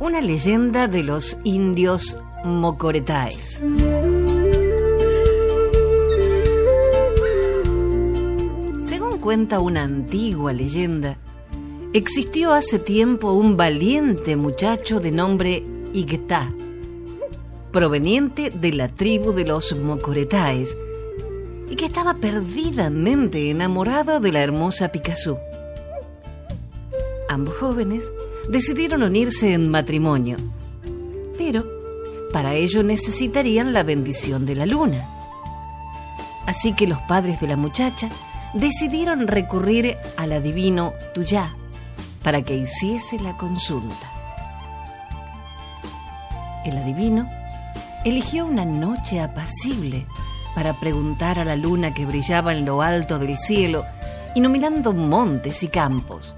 una 0.00 0.20
leyenda 0.20 0.86
de 0.86 1.02
los 1.02 1.38
indios 1.44 2.18
mocoretaes. 2.44 3.64
Según 8.84 9.18
cuenta 9.18 9.60
una 9.60 9.82
antigua 9.82 10.52
leyenda, 10.52 11.16
existió 11.94 12.52
hace 12.52 12.78
tiempo 12.78 13.32
un 13.32 13.56
valiente 13.56 14.36
muchacho 14.36 15.00
de 15.00 15.10
nombre 15.10 15.64
Igta, 15.94 16.52
proveniente 17.72 18.50
de 18.50 18.74
la 18.74 18.88
tribu 18.88 19.32
de 19.32 19.46
los 19.46 19.74
mocoretaes, 19.74 20.76
y 21.70 21.76
que 21.76 21.86
estaba 21.86 22.12
perdidamente 22.12 23.48
enamorado 23.48 24.20
de 24.20 24.32
la 24.32 24.42
hermosa 24.42 24.92
Picasso. 24.92 25.38
Ambos 27.38 27.56
jóvenes 27.58 28.12
decidieron 28.48 29.04
unirse 29.04 29.54
en 29.54 29.70
matrimonio, 29.70 30.36
pero 31.38 31.64
para 32.32 32.54
ello 32.54 32.82
necesitarían 32.82 33.72
la 33.72 33.84
bendición 33.84 34.44
de 34.44 34.56
la 34.56 34.66
luna. 34.66 35.08
Así 36.46 36.72
que 36.72 36.88
los 36.88 36.98
padres 37.02 37.40
de 37.40 37.46
la 37.46 37.54
muchacha 37.54 38.08
decidieron 38.54 39.28
recurrir 39.28 39.96
al 40.16 40.32
adivino 40.32 40.94
Tuyá 41.14 41.54
para 42.24 42.42
que 42.42 42.56
hiciese 42.56 43.20
la 43.20 43.36
consulta. 43.36 44.10
El 46.64 46.76
adivino 46.76 47.30
eligió 48.04 48.46
una 48.46 48.64
noche 48.64 49.20
apacible 49.20 50.08
para 50.56 50.80
preguntar 50.80 51.38
a 51.38 51.44
la 51.44 51.54
luna 51.54 51.94
que 51.94 52.04
brillaba 52.04 52.52
en 52.52 52.64
lo 52.64 52.82
alto 52.82 53.20
del 53.20 53.38
cielo, 53.38 53.84
iluminando 54.34 54.92
montes 54.92 55.62
y 55.62 55.68
campos. 55.68 56.34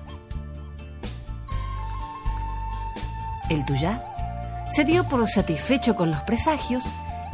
El 3.51 3.65
Tuyá 3.65 4.01
se 4.71 4.85
dio 4.85 5.05
por 5.09 5.29
satisfecho 5.29 5.97
con 5.97 6.13
los 6.13 6.21
presagios 6.21 6.85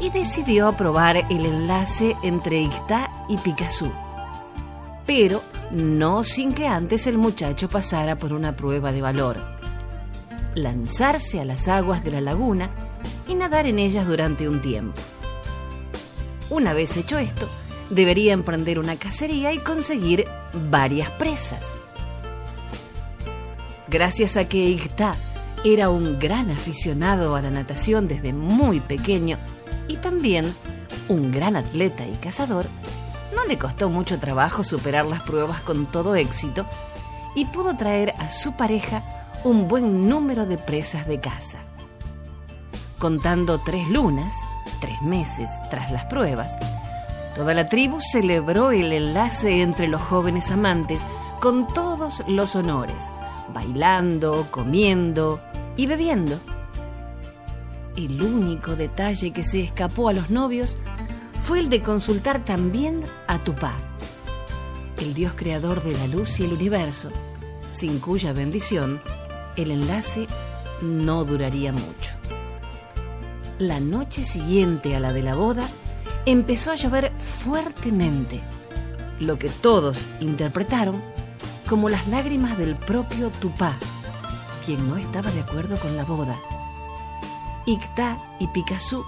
y 0.01 0.09
decidió 0.09 0.69
aprobar 0.69 1.19
el 1.19 1.45
enlace 1.45 2.17
entre 2.23 2.59
Ictá 2.59 3.11
y 3.29 3.37
Picasso. 3.37 3.93
Pero 5.07 5.43
no 5.71 6.25
sin 6.25 6.55
que 6.55 6.67
antes 6.67 7.07
el 7.07 7.19
muchacho 7.19 7.69
pasara 7.69 8.17
por 8.17 8.33
una 8.33 8.57
prueba 8.57 8.93
de 8.93 9.03
valor. 9.03 9.37
Lanzarse 10.55 11.39
a 11.39 11.45
las 11.45 11.69
aguas 11.69 12.03
de 12.03 12.13
la 12.13 12.23
laguna 12.23 12.71
y 13.29 13.35
nadar 13.35 13.67
en 13.67 13.79
ellas 13.79 14.07
durante 14.07 14.49
un 14.49 14.63
tiempo. 14.63 14.99
Una 16.49 16.73
vez 16.73 16.97
hecho 16.97 17.19
esto, 17.19 17.47
debería 17.91 18.33
emprender 18.33 18.79
una 18.79 18.97
cacería 18.97 19.53
y 19.53 19.59
conseguir 19.59 20.25
varias 20.71 21.11
presas. 21.11 21.67
Gracias 23.89 24.39
a 24.39 24.49
que 24.49 24.65
Ictá 24.65 25.15
era 25.73 25.91
un 25.91 26.19
gran 26.21 26.49
aficionado 26.51 27.35
a 27.35 27.43
la 27.43 27.51
natación 27.51 28.07
desde 28.07 28.33
muy 28.33 28.79
pequeño 28.79 29.37
y 29.89 29.97
también 29.97 30.55
un 31.09 31.33
gran 31.33 31.57
atleta 31.57 32.07
y 32.07 32.13
cazador, 32.19 32.67
no 33.35 33.45
le 33.45 33.59
costó 33.59 33.89
mucho 33.89 34.21
trabajo 34.21 34.63
superar 34.63 35.07
las 35.07 35.23
pruebas 35.23 35.61
con 35.61 35.87
todo 35.87 36.15
éxito 36.15 36.67
y 37.35 37.47
pudo 37.47 37.77
traer 37.77 38.15
a 38.19 38.29
su 38.29 38.53
pareja 38.53 39.03
un 39.43 39.67
buen 39.67 40.09
número 40.09 40.47
de 40.47 40.57
presas 40.57 41.09
de 41.09 41.19
caza. 41.19 41.59
Contando 43.01 43.59
tres 43.59 43.89
lunas, 43.89 44.35
tres 44.81 45.03
meses 45.03 45.51
tras 45.69 45.91
las 45.91 46.05
pruebas, 46.05 46.57
toda 47.35 47.55
la 47.55 47.69
tribu 47.69 48.01
celebró 48.01 48.71
el 48.71 48.93
enlace 48.93 49.63
entre 49.63 49.89
los 49.89 50.01
jóvenes 50.01 50.53
amantes 50.53 51.05
con 51.41 51.67
todos 51.75 52.23
los 52.29 52.55
honores, 52.55 53.11
bailando, 53.53 54.47
comiendo 54.53 55.41
y 55.77 55.87
bebiendo. 55.87 56.41
El 57.97 58.21
único 58.21 58.77
detalle 58.77 59.33
que 59.33 59.45
se 59.45 59.63
escapó 59.63 60.09
a 60.09 60.13
los 60.13 60.31
novios 60.31 60.77
fue 61.43 61.61
el 61.61 61.71
de 61.71 61.83
consultar 61.83 62.45
también 62.45 63.01
a 63.27 63.39
Tupá, 63.39 63.73
el 64.99 65.15
dios 65.15 65.33
creador 65.37 65.83
de 65.83 65.97
la 65.97 66.07
luz 66.07 66.41
y 66.41 66.45
el 66.45 66.53
universo, 66.53 67.11
sin 67.73 68.01
cuya 68.01 68.33
bendición 68.33 69.01
el 69.57 69.71
enlace 69.71 70.27
no 70.83 71.25
duraría 71.25 71.73
mucho. 71.73 72.13
La 73.59 73.81
noche 73.81 74.23
siguiente 74.23 74.97
a 74.97 75.01
la 75.01 75.13
de 75.13 75.23
la 75.23 75.35
boda 75.35 75.67
empezó 76.27 76.73
a 76.73 76.75
llover 76.75 77.13
fuertemente, 77.17 78.41
lo 79.21 79.39
que 79.39 79.49
todos 79.49 79.97
interpretaron 80.21 81.01
como 81.69 81.89
las 81.89 82.07
lágrimas 82.09 82.59
del 82.59 82.75
propio 82.75 83.31
Tupá, 83.31 83.75
quien 84.67 84.89
no 84.89 84.97
estaba 84.97 85.31
de 85.31 85.41
acuerdo 85.41 85.79
con 85.79 85.97
la 85.97 86.05
boda. 86.05 86.37
Icta 87.67 88.19
y 88.41 88.49
Picasso 88.49 89.07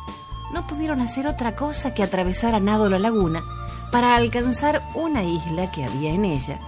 no 0.53 0.67
pudieron 0.67 1.01
hacer 1.01 1.27
otra 1.27 1.57
cosa 1.57 1.93
que 1.93 2.05
atravesar 2.05 2.55
a 2.55 2.61
nado 2.61 2.89
la 2.89 3.01
laguna 3.01 3.43
para 3.91 4.15
alcanzar 4.15 4.83
una 4.95 5.25
isla 5.25 5.71
que 5.73 5.85
había 5.85 6.13
en 6.13 6.25
ella, 6.25 6.61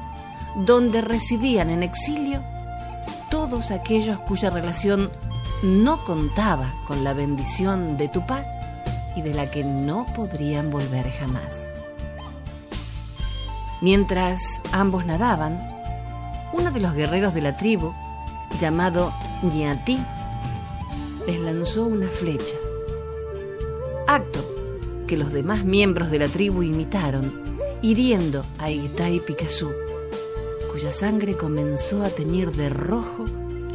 donde 0.57 1.00
residían 1.00 1.70
en 1.70 1.85
exilio 1.85 2.42
todos 3.31 3.70
aquellos 3.70 4.18
cuya 4.20 4.50
relación 4.50 5.09
no 5.62 6.05
contaba 6.05 6.74
con 6.88 7.05
la 7.05 7.12
bendición 7.12 7.96
de 7.96 8.09
Tupá 8.09 8.44
y 9.14 9.22
de 9.22 9.35
la 9.35 9.48
que 9.50 9.62
no 9.62 10.05
podrían 10.16 10.70
volver 10.70 11.09
jamás. 11.12 11.68
Mientras 13.81 14.61
ambos 14.72 15.07
nadaban, 15.07 15.61
uno 16.53 16.72
de 16.72 16.81
los 16.81 16.92
guerreros 16.92 17.35
de 17.35 17.42
la 17.42 17.57
tribu, 17.57 17.94
llamado 18.58 19.12
Ñati, 19.42 19.98
les 21.26 21.40
lanzó 21.40 21.84
una 21.84 22.08
flecha. 22.08 22.56
Acto 24.06 24.44
que 25.06 25.16
los 25.16 25.32
demás 25.32 25.64
miembros 25.64 26.10
de 26.10 26.18
la 26.18 26.28
tribu 26.28 26.62
imitaron, 26.62 27.32
hiriendo 27.82 28.44
a 28.58 28.70
Itai 28.70 29.20
Picasso, 29.20 29.72
cuya 30.72 30.92
sangre 30.92 31.36
comenzó 31.36 32.02
a 32.02 32.10
teñir 32.10 32.52
de 32.52 32.68
rojo 32.68 33.24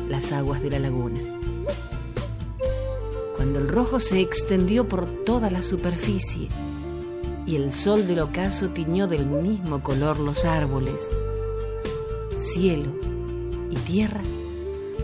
las 0.09 0.31
aguas 0.31 0.61
de 0.61 0.69
la 0.69 0.79
laguna. 0.79 1.19
Cuando 3.35 3.59
el 3.59 3.67
rojo 3.67 3.99
se 3.99 4.21
extendió 4.21 4.88
por 4.88 5.05
toda 5.05 5.51
la 5.51 5.61
superficie 5.61 6.47
y 7.45 7.55
el 7.57 7.73
sol 7.73 8.07
del 8.07 8.19
ocaso 8.19 8.69
tiñó 8.69 9.07
del 9.07 9.25
mismo 9.25 9.83
color 9.83 10.19
los 10.19 10.45
árboles, 10.45 11.09
cielo 12.39 12.91
y 13.69 13.75
tierra, 13.75 14.21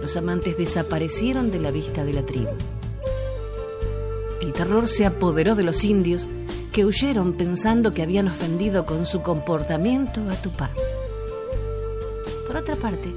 los 0.01 0.17
amantes 0.17 0.57
desaparecieron 0.57 1.51
de 1.51 1.59
la 1.59 1.71
vista 1.71 2.03
de 2.03 2.13
la 2.13 2.25
tribu. 2.25 2.49
El 4.41 4.53
terror 4.53 4.87
se 4.87 5.05
apoderó 5.05 5.55
de 5.55 5.63
los 5.63 5.83
indios 5.83 6.27
que 6.71 6.85
huyeron 6.85 7.33
pensando 7.33 7.93
que 7.93 8.01
habían 8.01 8.27
ofendido 8.27 8.85
con 8.85 9.05
su 9.05 9.21
comportamiento 9.21 10.21
a 10.29 10.35
Tupá. 10.35 10.69
Por 12.47 12.57
otra 12.57 12.75
parte, 12.75 13.13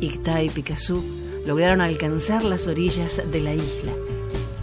Icta 0.00 0.42
y 0.42 0.50
Picasso 0.50 1.02
lograron 1.46 1.80
alcanzar 1.80 2.44
las 2.44 2.66
orillas 2.66 3.22
de 3.30 3.40
la 3.40 3.54
isla, 3.54 3.92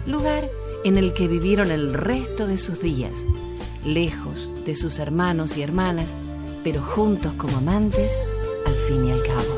lugar 0.06 0.48
en 0.84 0.96
el 0.96 1.12
que 1.12 1.28
vivieron 1.28 1.70
el 1.70 1.92
resto 1.92 2.46
de 2.46 2.58
sus 2.58 2.80
días, 2.80 3.24
lejos 3.84 4.48
de 4.64 4.74
sus 4.74 4.98
hermanos 4.98 5.56
y 5.56 5.62
hermanas, 5.62 6.14
pero 6.64 6.82
juntos 6.82 7.32
como 7.36 7.58
amantes 7.58 8.12
al 8.66 8.74
fin 8.74 9.06
y 9.06 9.12
al 9.12 9.22
cabo. 9.22 9.57